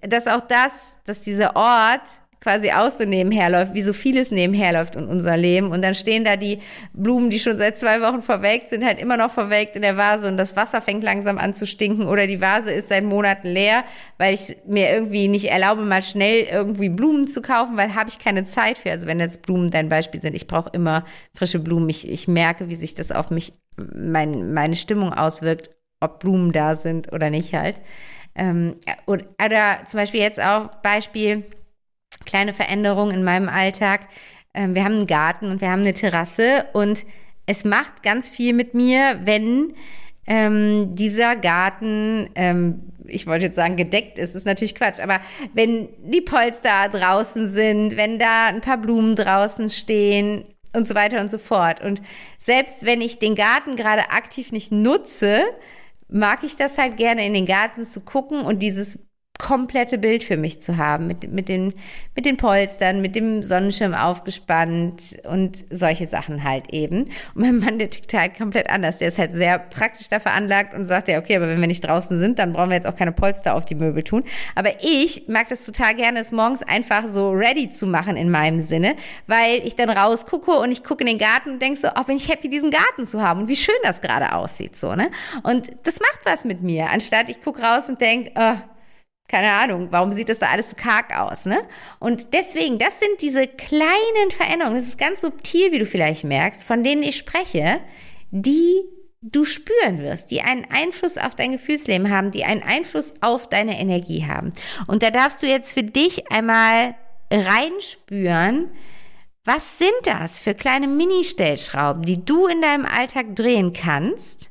dass 0.01 0.27
auch 0.27 0.41
das, 0.41 0.99
dass 1.05 1.23
dieser 1.23 1.57
Ort 1.57 2.03
quasi 2.45 2.71
auch 2.73 2.91
so 2.91 3.05
nebenher 3.05 3.49
läuft, 3.49 3.73
wie 3.73 3.81
so 3.81 3.95
vieles 3.95 4.31
nebenher 4.31 4.75
läuft 4.75 4.97
in 4.97 5.07
unser 5.07 5.35
Leben. 5.35 5.73
Und 5.73 5.83
dann 5.83 5.95
stehen 5.95 6.25
da 6.25 6.37
die 6.37 6.59
Blumen, 6.93 7.31
die 7.31 7.39
schon 7.39 7.57
seit 7.57 7.79
zwei 7.79 8.03
Wochen 8.03 8.21
verwelkt 8.21 8.69
sind, 8.69 8.85
halt 8.85 9.01
immer 9.01 9.17
noch 9.17 9.31
verwelkt 9.31 9.77
in 9.77 9.83
der 9.83 9.97
Vase 9.97 10.29
und 10.29 10.37
das 10.37 10.55
Wasser 10.55 10.83
fängt 10.83 11.03
langsam 11.03 11.39
an 11.39 11.55
zu 11.55 11.67
stinken 11.67 12.07
oder 12.07 12.27
die 12.27 12.43
Vase 12.43 12.71
ist 12.71 12.89
seit 12.89 13.03
Monaten 13.03 13.49
leer, 13.49 13.85
weil 14.19 14.35
ich 14.35 14.59
mir 14.67 14.91
irgendwie 14.91 15.27
nicht 15.27 15.47
erlaube, 15.47 15.87
mal 15.87 16.03
schnell 16.03 16.47
irgendwie 16.53 16.91
Blumen 16.91 17.27
zu 17.27 17.41
kaufen, 17.41 17.79
weil 17.79 17.95
habe 17.95 18.11
ich 18.11 18.19
keine 18.19 18.45
Zeit 18.45 18.77
für. 18.77 18.91
Also 18.91 19.07
wenn 19.07 19.21
jetzt 19.21 19.41
Blumen 19.41 19.71
dein 19.71 19.89
Beispiel 19.89 20.21
sind, 20.21 20.37
ich 20.37 20.47
brauche 20.47 20.69
immer 20.75 21.07
frische 21.35 21.61
Blumen. 21.61 21.89
Ich, 21.89 22.07
ich 22.07 22.29
merke, 22.29 22.69
wie 22.69 22.75
sich 22.75 22.95
das 22.95 23.11
auf 23.11 23.31
mich, 23.31 23.55
mein, 23.77 24.53
meine 24.53 24.77
Stimmung 24.77 25.15
auswirkt, 25.15 25.71
ob 26.01 26.21
Blumen 26.21 26.53
da 26.53 26.77
sind 26.77 27.11
oder 27.11 27.31
nicht 27.31 27.55
halt. 27.55 27.81
Ähm, 28.35 28.75
oder 29.07 29.79
zum 29.87 29.99
Beispiel 29.99 30.21
jetzt 30.21 30.43
auch 30.43 30.67
Beispiel, 30.83 31.45
kleine 32.25 32.55
Veränderung 32.55 33.11
in 33.11 33.25
meinem 33.25 33.49
Alltag. 33.49 34.09
Ähm, 34.55 34.75
wir 34.75 34.85
haben 34.85 34.97
einen 34.97 35.07
Garten 35.07 35.51
und 35.51 35.61
wir 35.61 35.71
haben 35.71 35.81
eine 35.81 35.95
Terrasse 35.95 36.67
und 36.73 37.05
es 37.47 37.65
macht 37.65 38.03
ganz 38.03 38.29
viel 38.29 38.55
mit 38.55 38.75
mir, 38.75 39.21
wenn 39.25 39.75
ähm, 40.27 40.95
dieser 40.95 41.37
Garten, 41.37 42.31
ähm, 42.35 42.93
ich 43.07 43.27
wollte 43.27 43.47
jetzt 43.47 43.57
sagen 43.57 43.77
gedeckt 43.77 44.19
ist, 44.19 44.35
ist 44.35 44.47
natürlich 44.47 44.75
Quatsch, 44.75 45.01
aber 45.01 45.21
wenn 45.53 45.89
die 46.03 46.23
Polster 46.23 46.89
draußen 46.89 47.49
sind, 47.49 47.97
wenn 47.97 48.19
da 48.19 48.47
ein 48.47 48.63
paar 48.63 48.79
Blumen 48.79 49.17
draußen 49.17 49.69
stehen 49.69 50.45
und 50.75 50.89
so 50.89 50.95
weiter 50.95 51.21
und 51.21 51.31
so 51.31 51.39
fort. 51.39 51.83
Und 51.83 52.01
selbst 52.39 52.87
wenn 52.87 53.03
ich 53.03 53.19
den 53.19 53.35
Garten 53.35 53.77
gerade 53.77 54.11
aktiv 54.11 54.51
nicht 54.51 54.73
nutze, 54.73 55.43
mag 56.09 56.43
ich 56.43 56.57
das 56.57 56.79
halt 56.79 56.97
gerne 56.97 57.27
in 57.27 57.35
den 57.35 57.47
Garten 57.47 57.85
zu 57.85 58.01
gucken 58.01 58.43
und 58.43 58.63
dieses 58.63 58.99
komplette 59.39 59.99
Bild 59.99 60.23
für 60.23 60.37
mich 60.37 60.63
zu 60.63 60.77
haben, 60.77 61.09
mit, 61.09 61.33
mit, 61.33 61.49
den, 61.49 61.75
mit 62.15 62.25
den 62.25 62.37
Polstern, 62.37 63.03
mit 63.03 63.17
dem 63.17 63.43
Sonnenschirm 63.43 63.93
aufgespannt 63.93 65.19
und 65.25 65.65
solche 65.71 66.07
Sachen 66.07 66.45
halt 66.45 66.73
eben. 66.73 67.01
Und 67.01 67.11
mein 67.35 67.59
Mann, 67.59 67.81
der 67.81 67.91
tickt 67.91 68.15
halt 68.15 68.39
komplett 68.39 68.71
anders. 68.71 68.99
Der 68.99 69.09
ist 69.09 69.19
halt 69.19 69.33
sehr 69.33 69.59
praktisch 69.59 70.09
da 70.09 70.21
veranlagt 70.21 70.73
und 70.73 70.87
sagt 70.87 71.09
ja, 71.09 71.19
okay, 71.19 71.35
aber 71.37 71.49
wenn 71.49 71.61
wir 71.61 71.67
nicht 71.67 71.83
draußen 71.83 72.17
sind, 72.19 72.39
dann 72.39 72.53
brauchen 72.53 72.71
wir 72.71 72.77
jetzt 72.77 72.87
auch 72.87 72.95
keine 72.95 73.11
Polster 73.11 73.55
auf 73.57 73.65
die 73.65 73.75
Möbel 73.75 74.05
tun. 74.05 74.23
Aber 74.55 74.71
ich 74.81 75.27
mag 75.27 75.49
das 75.49 75.67
total 75.67 75.97
gerne, 75.97 76.21
es 76.21 76.31
morgens 76.31 76.63
einfach 76.63 77.05
so 77.09 77.31
ready 77.31 77.69
zu 77.69 77.89
machen 77.89 78.17
in 78.17 78.31
meinem 78.31 78.61
Sinne, 78.61 78.95
weil 79.27 79.67
ich 79.67 79.75
dann 79.75 79.91
rausgucke 79.91 80.53
und 80.53 80.71
ich 80.71 80.85
gucke 80.85 81.03
in 81.03 81.09
den 81.09 81.19
Garten 81.19 81.51
und 81.55 81.63
denke 81.63 81.79
so, 81.79 81.89
oh, 81.89 82.05
bin 82.05 82.17
ich 82.17 82.29
happy, 82.29 82.49
diesen 82.49 82.71
Garten 82.71 83.05
zu 83.05 83.21
haben 83.21 83.43
und 83.43 83.49
wie 83.49 83.57
schön 83.57 83.75
das 83.83 84.01
gerade 84.01 84.33
aussieht, 84.33 84.77
so, 84.77 84.95
ne? 84.95 85.11
Und 85.43 85.73
das 85.83 85.99
macht 85.99 86.21
was 86.23 86.45
mit 86.45 86.63
mir, 86.63 86.91
anstatt 86.91 87.29
ich 87.29 87.43
gucke 87.43 87.63
raus 87.63 87.89
und 87.89 88.01
denke, 88.01 88.31
oh, 88.37 88.55
keine 89.29 89.53
Ahnung, 89.53 89.89
warum 89.91 90.13
sieht 90.13 90.29
das 90.29 90.39
da 90.39 90.49
alles 90.49 90.71
so 90.71 90.77
karg 90.77 91.19
aus, 91.19 91.47
ne? 91.47 91.67
Und 91.99 92.35
deswegen, 92.35 92.79
das 92.79 93.01
sind 93.01 93.21
diese 93.21 93.47
kleinen 93.47 94.31
Veränderungen, 94.31 94.77
das 94.77 94.87
ist 94.87 94.99
ganz 94.99 95.23
subtil, 95.23 95.73
wie 95.73 95.79
du 95.79 95.87
vielleicht 95.87 96.25
merkst, 96.25 96.63
von 96.63 96.85
denen 96.85 97.03
ich 97.03 97.17
spreche, 97.17 97.81
die 98.31 98.83
du 99.23 99.45
spüren 99.45 99.99
wirst, 99.99 100.31
die 100.31 100.43
einen 100.43 100.67
Einfluss 100.71 101.17
auf 101.17 101.35
dein 101.35 101.53
Gefühlsleben 101.53 102.11
haben, 102.11 102.31
die 102.31 102.45
einen 102.45 102.63
Einfluss 102.63 103.15
auf 103.23 103.49
deine 103.49 103.81
Energie 103.81 104.27
haben. 104.27 104.53
Und 104.87 105.03
da 105.03 105.11
darfst 105.11 105.43
du 105.43 105.47
jetzt 105.47 105.73
für 105.73 105.83
dich 105.83 106.31
einmal 106.31 106.95
reinspüren, 107.31 108.71
was 109.45 109.79
sind 109.79 109.91
das 110.05 110.39
für 110.39 110.55
kleine 110.55 110.87
Mini-Stellschrauben, 110.87 112.03
die 112.03 112.25
du 112.25 112.47
in 112.47 112.61
deinem 112.61 112.87
Alltag 112.87 113.35
drehen 113.35 113.73
kannst, 113.73 114.51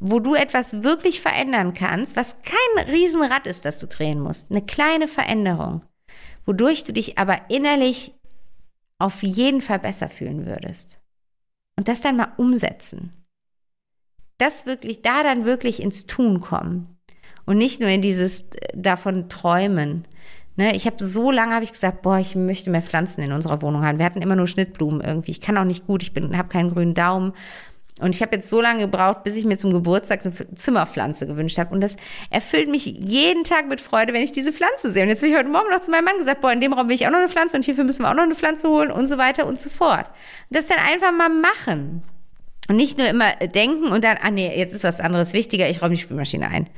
wo 0.00 0.18
du 0.18 0.34
etwas 0.34 0.82
wirklich 0.82 1.20
verändern 1.20 1.74
kannst, 1.74 2.16
was 2.16 2.36
kein 2.42 2.88
Riesenrad 2.88 3.46
ist, 3.46 3.66
das 3.66 3.78
du 3.78 3.86
drehen 3.86 4.20
musst. 4.20 4.50
Eine 4.50 4.62
kleine 4.62 5.06
Veränderung, 5.06 5.82
wodurch 6.46 6.84
du 6.84 6.92
dich 6.92 7.18
aber 7.18 7.38
innerlich 7.48 8.12
auf 8.98 9.22
jeden 9.22 9.60
Fall 9.60 9.78
besser 9.78 10.08
fühlen 10.08 10.46
würdest. 10.46 11.00
Und 11.76 11.88
das 11.88 12.00
dann 12.00 12.16
mal 12.16 12.32
umsetzen. 12.38 13.12
Das 14.38 14.66
wirklich, 14.66 15.02
da 15.02 15.22
dann 15.22 15.44
wirklich 15.44 15.82
ins 15.82 16.06
Tun 16.06 16.40
kommen. 16.40 16.98
Und 17.44 17.58
nicht 17.58 17.80
nur 17.80 17.88
in 17.90 18.02
dieses 18.02 18.42
äh, 18.42 18.68
davon 18.74 19.28
träumen. 19.28 20.04
Ne, 20.56 20.74
ich 20.76 20.86
habe 20.86 21.02
so 21.04 21.30
lange 21.30 21.54
habe 21.54 21.64
ich 21.64 21.72
gesagt, 21.72 22.02
boah, 22.02 22.18
ich 22.18 22.36
möchte 22.36 22.70
mehr 22.70 22.82
Pflanzen 22.82 23.22
in 23.22 23.32
unserer 23.32 23.62
Wohnung 23.62 23.82
haben. 23.82 23.98
Wir 23.98 24.04
hatten 24.04 24.22
immer 24.22 24.36
nur 24.36 24.46
Schnittblumen 24.46 25.00
irgendwie. 25.00 25.30
Ich 25.30 25.40
kann 25.40 25.56
auch 25.56 25.64
nicht 25.64 25.86
gut, 25.86 26.02
ich 26.02 26.12
bin 26.12 26.36
habe 26.36 26.48
keinen 26.48 26.72
grünen 26.72 26.94
Daumen 26.94 27.32
und 28.00 28.14
ich 28.14 28.22
habe 28.22 28.36
jetzt 28.36 28.48
so 28.48 28.60
lange 28.60 28.80
gebraucht, 28.80 29.24
bis 29.24 29.36
ich 29.36 29.44
mir 29.44 29.58
zum 29.58 29.72
Geburtstag 29.72 30.24
eine 30.24 30.34
Zimmerpflanze 30.54 31.26
gewünscht 31.26 31.58
habe. 31.58 31.74
Und 31.74 31.80
das 31.80 31.96
erfüllt 32.30 32.68
mich 32.68 32.86
jeden 32.86 33.44
Tag 33.44 33.68
mit 33.68 33.80
Freude, 33.80 34.12
wenn 34.12 34.22
ich 34.22 34.32
diese 34.32 34.52
Pflanze 34.52 34.90
sehe. 34.90 35.02
Und 35.02 35.08
jetzt 35.08 35.22
habe 35.22 35.30
ich 35.30 35.36
heute 35.36 35.48
Morgen 35.48 35.70
noch 35.70 35.80
zu 35.80 35.90
meinem 35.90 36.04
Mann 36.04 36.18
gesagt, 36.18 36.40
boah, 36.40 36.52
in 36.52 36.60
dem 36.60 36.72
Raum 36.72 36.88
will 36.88 36.94
ich 36.94 37.06
auch 37.06 37.10
noch 37.10 37.18
eine 37.18 37.28
Pflanze 37.28 37.56
und 37.56 37.64
hierfür 37.64 37.84
müssen 37.84 38.02
wir 38.02 38.10
auch 38.10 38.14
noch 38.14 38.22
eine 38.22 38.34
Pflanze 38.34 38.68
holen 38.68 38.90
und 38.90 39.06
so 39.06 39.18
weiter 39.18 39.46
und 39.46 39.60
so 39.60 39.70
fort. 39.70 40.06
Und 40.48 40.56
das 40.56 40.66
dann 40.66 40.78
einfach 40.92 41.12
mal 41.12 41.28
machen. 41.28 42.02
Und 42.68 42.76
nicht 42.76 42.98
nur 42.98 43.08
immer 43.08 43.34
denken 43.36 43.88
und 43.88 44.04
dann, 44.04 44.16
ah 44.22 44.30
nee, 44.30 44.56
jetzt 44.56 44.74
ist 44.74 44.84
was 44.84 45.00
anderes 45.00 45.32
wichtiger, 45.32 45.68
ich 45.68 45.82
räume 45.82 45.94
die 45.94 46.00
Spülmaschine 46.00 46.48
ein. 46.48 46.70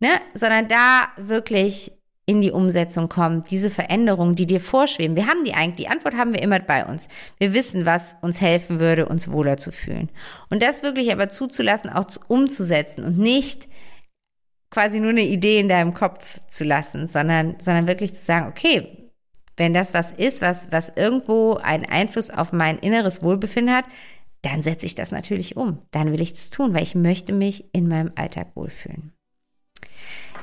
Ne? 0.00 0.20
Sondern 0.34 0.66
da 0.68 1.08
wirklich 1.16 1.92
in 2.24 2.40
die 2.40 2.52
Umsetzung 2.52 3.08
kommt, 3.08 3.50
diese 3.50 3.70
Veränderungen, 3.70 4.36
die 4.36 4.46
dir 4.46 4.60
vorschweben. 4.60 5.16
Wir 5.16 5.26
haben 5.26 5.44
die 5.44 5.54
eigentlich, 5.54 5.86
die 5.86 5.88
Antwort 5.88 6.14
haben 6.14 6.32
wir 6.32 6.42
immer 6.42 6.60
bei 6.60 6.86
uns. 6.86 7.08
Wir 7.38 7.52
wissen, 7.52 7.84
was 7.84 8.14
uns 8.22 8.40
helfen 8.40 8.78
würde, 8.78 9.06
uns 9.06 9.30
wohler 9.30 9.56
zu 9.56 9.72
fühlen. 9.72 10.08
Und 10.48 10.62
das 10.62 10.84
wirklich 10.84 11.12
aber 11.12 11.28
zuzulassen, 11.28 11.90
auch 11.90 12.06
umzusetzen 12.28 13.04
und 13.04 13.18
nicht 13.18 13.68
quasi 14.70 15.00
nur 15.00 15.10
eine 15.10 15.22
Idee 15.22 15.58
in 15.58 15.68
deinem 15.68 15.94
Kopf 15.94 16.40
zu 16.48 16.64
lassen, 16.64 17.08
sondern, 17.08 17.56
sondern 17.60 17.88
wirklich 17.88 18.14
zu 18.14 18.24
sagen, 18.24 18.48
okay, 18.48 19.10
wenn 19.56 19.74
das 19.74 19.92
was 19.92 20.12
ist, 20.12 20.40
was, 20.40 20.70
was 20.70 20.92
irgendwo 20.96 21.54
einen 21.56 21.84
Einfluss 21.84 22.30
auf 22.30 22.52
mein 22.52 22.78
inneres 22.78 23.22
Wohlbefinden 23.22 23.74
hat, 23.74 23.84
dann 24.42 24.62
setze 24.62 24.86
ich 24.86 24.94
das 24.94 25.12
natürlich 25.12 25.56
um. 25.56 25.80
Dann 25.90 26.12
will 26.12 26.20
ich 26.20 26.32
das 26.32 26.50
tun, 26.50 26.72
weil 26.72 26.82
ich 26.82 26.94
möchte 26.94 27.32
mich 27.32 27.72
in 27.74 27.86
meinem 27.88 28.12
Alltag 28.16 28.48
wohlfühlen. 28.54 29.12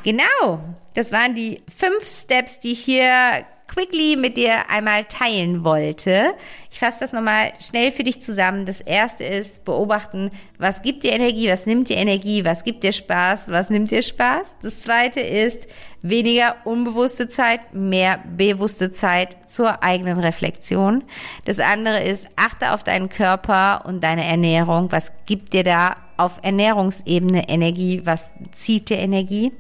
Genau, 0.04 0.60
das 0.94 1.12
waren 1.12 1.36
die 1.36 1.62
fünf 1.68 2.08
Steps, 2.08 2.60
die 2.60 2.72
ich 2.72 2.80
hier 2.80 3.46
quickly 3.70 4.16
mit 4.16 4.38
dir 4.38 4.70
einmal 4.70 5.06
teilen 5.06 5.64
wollte. 5.64 6.34
Ich 6.72 6.80
fasse 6.80 7.00
das 7.02 7.14
nochmal 7.14 7.54
schnell 7.60 7.92
für 7.92 8.04
dich 8.04 8.22
zusammen. 8.22 8.66
Das 8.66 8.82
erste 8.82 9.24
ist 9.24 9.64
beobachten, 9.64 10.32
was 10.58 10.82
gibt 10.82 11.04
dir 11.04 11.14
Energie, 11.14 11.50
was 11.50 11.66
nimmt 11.66 11.90
dir 11.90 11.98
Energie, 11.98 12.44
was 12.46 12.64
gibt 12.64 12.84
dir 12.84 12.94
Spaß, 12.94 13.50
was 13.50 13.70
nimmt 13.70 13.92
dir 13.92 14.02
Spaß. 14.02 14.56
Das 14.62 14.82
zweite 14.82 15.20
ist 15.22 15.68
weniger 16.02 16.56
unbewusste 16.66 17.28
Zeit, 17.28 17.74
mehr 17.74 18.24
bewusste 18.36 18.92
Zeit 18.92 19.38
zur 19.48 19.84
eigenen 19.84 20.20
Reflexion. 20.20 21.04
Das 21.46 21.60
andere 21.60 22.04
ist 22.04 22.28
achte 22.36 22.72
auf 22.74 22.84
deinen 22.84 23.10
Körper 23.10 23.84
und 23.86 24.04
deine 24.04 24.26
Ernährung. 24.26 24.92
Was 24.92 25.14
gibt 25.26 25.54
dir 25.54 25.64
da 25.64 25.96
auf 26.20 26.40
Ernährungsebene 26.44 27.50
Energie, 27.50 28.02
was 28.04 28.34
zieht 28.56 28.90
dir 28.90 28.98
Energie. 28.98 29.52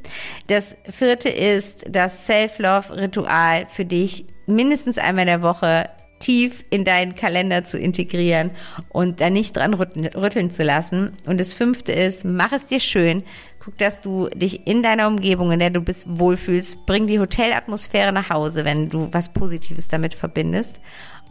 Das 0.48 0.76
vierte 0.88 1.30
ist 1.30 1.86
das 1.89 2.26
Self-Love-Ritual 2.26 3.65
für 3.67 3.86
dich 3.86 4.26
mindestens 4.45 4.98
einmal 4.98 5.24
in 5.24 5.28
der 5.28 5.41
Woche 5.41 5.89
tief 6.19 6.65
in 6.69 6.84
deinen 6.84 7.15
Kalender 7.15 7.63
zu 7.63 7.78
integrieren 7.78 8.52
und 8.89 9.22
da 9.22 9.30
nicht 9.30 9.56
dran 9.56 9.74
rütteln 9.74 10.52
zu 10.52 10.63
lassen. 10.63 11.12
Und 11.26 11.39
das 11.39 11.54
fünfte 11.54 11.93
ist, 11.93 12.26
mach 12.26 12.52
es 12.52 12.65
dir 12.65 12.80
schön. 12.80 13.24
Guck, 13.60 13.78
dass 13.78 14.02
du 14.02 14.30
dich 14.30 14.67
in 14.67 14.84
deiner 14.84 15.08
Umgebung, 15.08 15.52
in 15.52 15.60
der 15.60 15.69
du 15.69 15.82
bist, 15.82 16.08
wohlfühlst. 16.10 16.86
Bring 16.86 17.08
die 17.08 17.19
Hotelatmosphäre 17.19 18.12
nach 18.12 18.30
Hause, 18.30 18.65
wenn 18.65 18.89
du 18.89 19.08
was 19.12 19.30
Positives 19.30 19.88
damit 19.88 20.13
verbindest. 20.13 20.80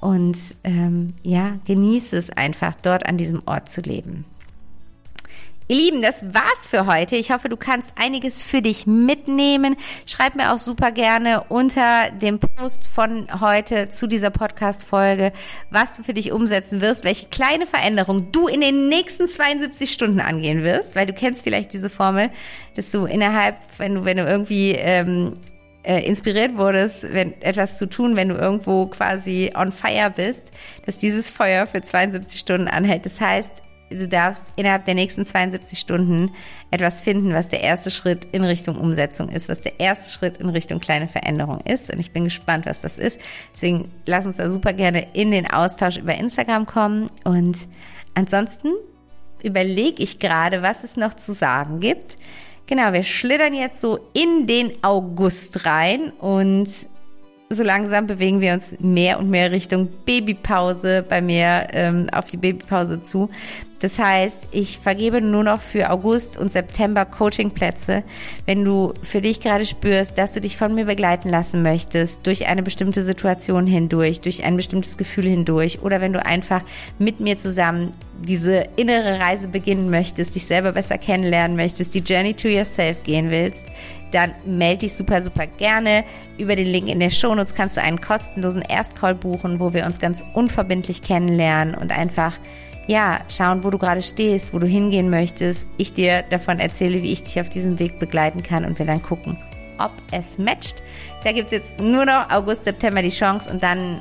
Und 0.01 0.37
ähm, 0.65 1.15
ja, 1.23 1.59
genieße 1.67 2.17
es 2.17 2.31
einfach, 2.31 2.75
dort 2.77 3.07
an 3.07 3.17
diesem 3.17 3.43
Ort 3.47 3.69
zu 3.69 3.81
leben. 3.81 4.25
Ihr 5.71 5.77
Lieben, 5.77 6.01
das 6.01 6.25
war's 6.33 6.67
für 6.71 6.87
heute. 6.87 7.17
Ich 7.17 7.31
hoffe, 7.31 7.51
du 7.51 7.59
kannst 7.59 7.93
einiges 7.95 8.41
für 8.41 8.63
dich 8.63 8.87
mitnehmen. 8.87 9.77
Schreib 10.07 10.35
mir 10.35 10.55
auch 10.55 10.59
super 10.59 10.93
gerne 10.93 11.45
unter 11.51 12.11
dem 12.11 12.39
Post 12.39 12.87
von 12.87 13.29
heute 13.43 13.91
zu 13.91 14.07
dieser 14.07 14.31
Podcast-Folge, 14.31 15.31
was 15.69 15.99
du 15.99 16.03
für 16.03 16.15
dich 16.15 16.33
umsetzen 16.33 16.81
wirst, 16.81 17.05
welche 17.05 17.27
kleine 17.27 17.67
Veränderung 17.67 18.33
du 18.33 18.49
in 18.49 18.63
den 18.63 18.89
nächsten 18.89 19.29
72 19.29 19.93
Stunden 19.93 20.21
angehen 20.21 20.65
wirst, 20.65 20.97
weil 20.97 21.05
du 21.05 21.13
kennst 21.13 21.45
vielleicht 21.45 21.75
diese 21.75 21.91
Formel, 21.91 22.31
dass 22.75 22.91
du 22.91 23.05
innerhalb, 23.05 23.59
wenn 23.77 23.97
du, 23.97 24.05
wenn 24.07 24.17
du 24.17 24.25
irgendwie 24.25 24.71
ähm, 24.71 25.35
äh, 25.83 26.01
inspiriert 26.01 26.57
wurdest, 26.57 27.13
wenn 27.13 27.43
etwas 27.43 27.77
zu 27.77 27.85
tun, 27.91 28.17
wenn 28.17 28.31
du 28.31 28.37
irgendwo 28.37 28.87
quasi 28.87 29.53
on 29.55 29.71
fire 29.71 30.11
bist, 30.17 30.51
dass 30.87 30.97
dieses 30.97 31.29
Feuer 31.29 31.67
für 31.67 31.83
72 31.83 32.41
Stunden 32.41 32.69
anhält. 32.69 33.05
Das 33.05 33.21
heißt, 33.21 33.63
du 33.91 34.09
darfst 34.09 34.53
innerhalb 34.57 34.85
der 34.85 34.95
nächsten 34.95 35.25
72 35.25 35.79
Stunden 35.79 36.31
etwas 36.71 37.01
finden, 37.01 37.33
was 37.33 37.49
der 37.49 37.63
erste 37.63 37.91
Schritt 37.91 38.27
in 38.33 38.45
Richtung 38.45 38.77
Umsetzung 38.77 39.29
ist, 39.29 39.49
was 39.49 39.61
der 39.61 39.81
erste 39.81 40.11
Schritt 40.11 40.39
in 40.39 40.49
Richtung 40.49 40.81
kleine 40.81 41.09
Veränderung 41.09 41.61
ist. 41.61 41.93
Und 41.93 41.99
ich 41.99 42.13
bin 42.13 42.25
gespannt, 42.25 42.67
was 42.67 42.81
das 42.81 42.99
ist. 42.99 43.19
Deswegen 43.55 43.91
lass 44.07 44.27
uns 44.27 44.37
da 44.37 44.51
super 44.51 44.73
gerne 44.73 45.09
in 45.15 45.31
den 45.31 45.51
Austausch 45.51 45.97
über 45.97 46.15
Instagram 46.15 46.67
kommen. 46.67 47.11
Und 47.25 47.57
ansonsten 48.15 48.69
überlege 49.43 50.03
ich 50.03 50.19
gerade, 50.19 50.63
was 50.63 50.85
es 50.85 50.97
noch 50.97 51.15
zu 51.15 51.33
sagen 51.33 51.81
gibt. 51.81 52.17
Genau, 52.67 52.93
wir 52.93 53.03
schlittern 53.03 53.55
jetzt 53.55 53.81
so 53.81 53.99
in 54.13 54.47
den 54.47 54.73
August 54.83 55.65
rein 55.65 56.13
und 56.19 56.69
so 57.51 57.63
langsam 57.63 58.07
bewegen 58.07 58.41
wir 58.41 58.53
uns 58.53 58.75
mehr 58.79 59.19
und 59.19 59.31
mehr 59.31 59.51
Richtung 59.51 59.89
Babypause 60.05 61.03
bei 61.09 61.23
mir 61.23 61.69
ähm, 61.73 62.09
auf 62.13 62.29
die 62.29 62.37
Babypause 62.37 63.03
zu. 63.03 63.31
Das 63.81 63.99
heißt, 63.99 64.49
ich 64.51 64.79
vergebe 64.79 65.21
nur 65.21 65.45
noch 65.45 65.61
für 65.61 65.91
August 65.91 66.37
und 66.37 66.51
September 66.51 67.05
Coachingplätze. 67.05 68.03
Wenn 68.45 68.65
du 68.65 68.95
für 69.03 69.21
dich 69.21 69.41
gerade 69.41 69.67
spürst, 69.67 70.19
dass 70.19 70.33
du 70.33 70.41
dich 70.41 70.57
von 70.57 70.75
mir 70.75 70.87
begleiten 70.87 71.29
lassen 71.29 71.63
möchtest, 71.63 72.27
durch 72.27 72.49
eine 72.49 72.63
bestimmte 72.63 73.03
Situation 73.03 73.67
hindurch, 73.67 74.21
durch 74.21 74.43
ein 74.45 74.57
bestimmtes 74.57 74.97
Gefühl 74.97 75.27
hindurch, 75.27 75.81
oder 75.83 76.01
wenn 76.01 76.13
du 76.13 76.25
einfach 76.25 76.63
mit 76.99 77.21
mir 77.21 77.37
zusammen 77.37 77.93
diese 78.21 78.67
innere 78.75 79.21
Reise 79.21 79.47
beginnen 79.47 79.91
möchtest, 79.91 80.35
dich 80.35 80.47
selber 80.47 80.73
besser 80.73 80.99
kennenlernen 80.99 81.57
möchtest, 81.57 81.95
die 81.95 82.01
Journey 82.01 82.35
to 82.35 82.49
Yourself 82.49 83.05
gehen 83.05 83.31
willst, 83.31 83.65
dann 84.11 84.33
melde 84.45 84.79
dich 84.79 84.95
super, 84.95 85.23
super 85.23 85.47
gerne. 85.47 86.05
Über 86.37 86.57
den 86.57 86.67
Link 86.67 86.89
in 86.89 86.99
der 86.99 87.11
Shownotes 87.11 87.55
kannst 87.55 87.77
du 87.77 87.83
einen 87.83 88.01
kostenlosen 88.01 88.63
Erstcall 88.63 89.15
buchen, 89.15 89.61
wo 89.61 89.73
wir 89.73 89.87
uns 89.87 90.01
ganz 90.01 90.25
unverbindlich 90.35 91.03
kennenlernen 91.03 91.75
und 91.75 91.93
einfach 91.93 92.39
ja, 92.89 93.21
schauen, 93.29 93.63
wo 93.63 93.71
du 93.71 93.79
gerade 93.79 94.03
stehst, 94.03 94.53
wo 94.53 94.59
du 94.59 94.67
hingehen 94.67 95.11
möchtest. 95.11 95.69
Ich 95.77 95.93
dir 95.93 96.23
davon 96.23 96.59
erzähle, 96.59 97.03
wie 97.03 97.13
ich 97.13 97.23
dich 97.23 97.41
auf 97.41 97.49
diesem 97.49 97.79
Weg 97.79 98.01
begleiten 98.01 98.43
kann 98.43 98.65
und 98.65 98.79
wir 98.79 98.87
dann 98.87 99.03
gucken, 99.03 99.37
ob 99.79 99.93
es 100.11 100.39
matcht. 100.39 100.83
Da 101.23 101.33
gibt 101.33 101.47
es 101.47 101.53
jetzt 101.53 101.79
nur 101.79 102.07
noch 102.07 102.31
August, 102.31 102.65
September 102.65 103.03
die 103.03 103.11
Chance 103.11 103.51
und 103.51 103.63
dann 103.63 104.01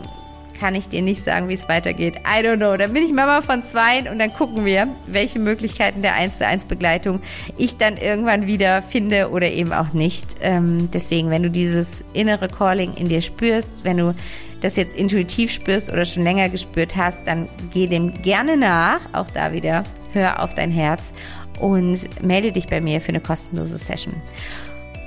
kann 0.60 0.73
ich 0.73 0.89
dir 0.89 1.02
nicht 1.02 1.23
sagen, 1.23 1.50
wie 1.50 1.54
es 1.54 1.69
weitergeht. 1.69 2.15
I 2.19 2.43
don't 2.43 2.58
know. 2.58 2.76
Dann 2.78 2.93
bin 2.93 3.04
ich 3.04 3.13
Mama 3.13 3.41
von 3.41 3.62
zwei 3.62 4.10
und 4.10 4.17
dann 4.17 4.34
gucken 4.34 4.65
wir, 4.65 4.88
welche 5.06 5.38
Möglichkeiten 5.38 6.02
der 6.02 6.15
1 6.15 6.39
zu 6.39 6.47
1 6.47 6.65
Begleitung 6.65 7.21
ich 7.58 7.78
dann 7.78 7.97
irgendwann 7.97 8.47
wieder 8.47 8.82
finde 8.82 9.30
oder 9.30 9.52
eben 9.52 9.71
auch 9.71 9.93
nicht. 9.93 10.26
Ähm, 10.41 10.89
deswegen, 10.91 11.30
wenn 11.30 11.43
du 11.43 11.52
dieses 11.52 12.04
innere 12.13 12.47
Calling 12.47 12.95
in 12.95 13.08
dir 13.10 13.21
spürst, 13.21 13.71
wenn 13.84 13.97
du 13.97 14.15
das 14.62 14.76
jetzt 14.76 14.96
intuitiv 14.96 15.52
spürst 15.52 15.91
oder 15.91 16.06
schon 16.06 16.24
länger 16.24 16.50
gespürt 16.50 16.96
hast, 16.96 17.28
dann 17.28 17.48
geh 17.74 17.88
dem 17.88 18.22
gerne 18.22 18.58
nach. 18.58 19.00
Auch 19.13 19.30
da 19.34 19.54
wieder, 19.54 19.84
hör 20.13 20.43
auf 20.43 20.54
dein 20.54 20.72
Herz 20.72 21.13
und 21.60 22.24
melde 22.24 22.52
dich 22.52 22.67
bei 22.67 22.82
mir 22.82 23.02
für 23.02 23.10
eine 23.10 23.22
kostenlose 23.22 23.78
Session. 23.78 24.13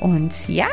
Und 0.01 0.49
ja, 0.49 0.67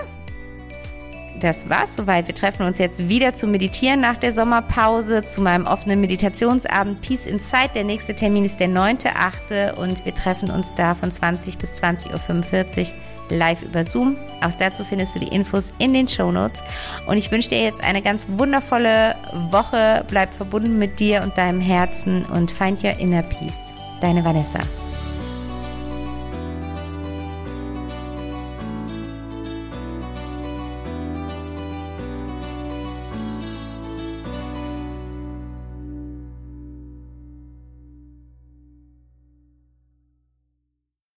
das 1.40 1.70
war's 1.70 1.96
soweit. 1.96 2.28
Wir 2.28 2.36
treffen 2.36 2.66
uns 2.66 2.78
jetzt 2.78 3.10
wieder 3.10 3.34
zum 3.34 3.52
Meditieren 3.52 4.00
nach 4.00 4.18
der 4.18 4.34
Sommerpause, 4.34 5.24
zu 5.24 5.42
meinem 5.42 5.66
offenen 5.66 6.02
Meditationsabend 6.02 7.02
Peace 7.02 7.26
Inside. 7.26 7.72
Der 7.76 7.84
nächste 7.84 8.16
Termin 8.16 8.46
ist 8.46 8.60
der 8.60 8.70
9.8. 8.70 9.74
und 9.74 10.06
wir 10.06 10.16
treffen 10.16 10.50
uns 10.50 10.74
da 10.76 10.96
von 10.96 11.12
20 11.12 11.58
bis 11.58 11.82
20.45 11.82 12.90
Uhr 12.90 12.96
live 13.30 13.62
über 13.62 13.84
Zoom. 13.84 14.16
Auch 14.42 14.54
dazu 14.60 14.84
findest 14.84 15.16
du 15.16 15.20
die 15.20 15.34
Infos 15.34 15.74
in 15.80 15.94
den 15.94 16.08
Show 16.08 16.32
Notes. 16.32 16.64
Und 17.08 17.18
ich 17.18 17.32
wünsche 17.32 17.50
dir 17.50 17.62
jetzt 17.62 17.84
eine 17.84 18.02
ganz 18.02 18.26
wundervolle 18.30 19.16
Woche. 19.50 20.06
Bleib 20.08 20.34
verbunden 20.34 20.78
mit 20.78 21.00
dir 21.00 21.22
und 21.24 21.38
deinem 21.38 21.62
Herzen 21.62 22.26
und 22.26 22.52
find 22.52 22.84
your 22.84 22.98
inner 23.00 23.24
peace. 23.24 23.74
Deine 24.02 24.24
Vanessa. 24.24 24.60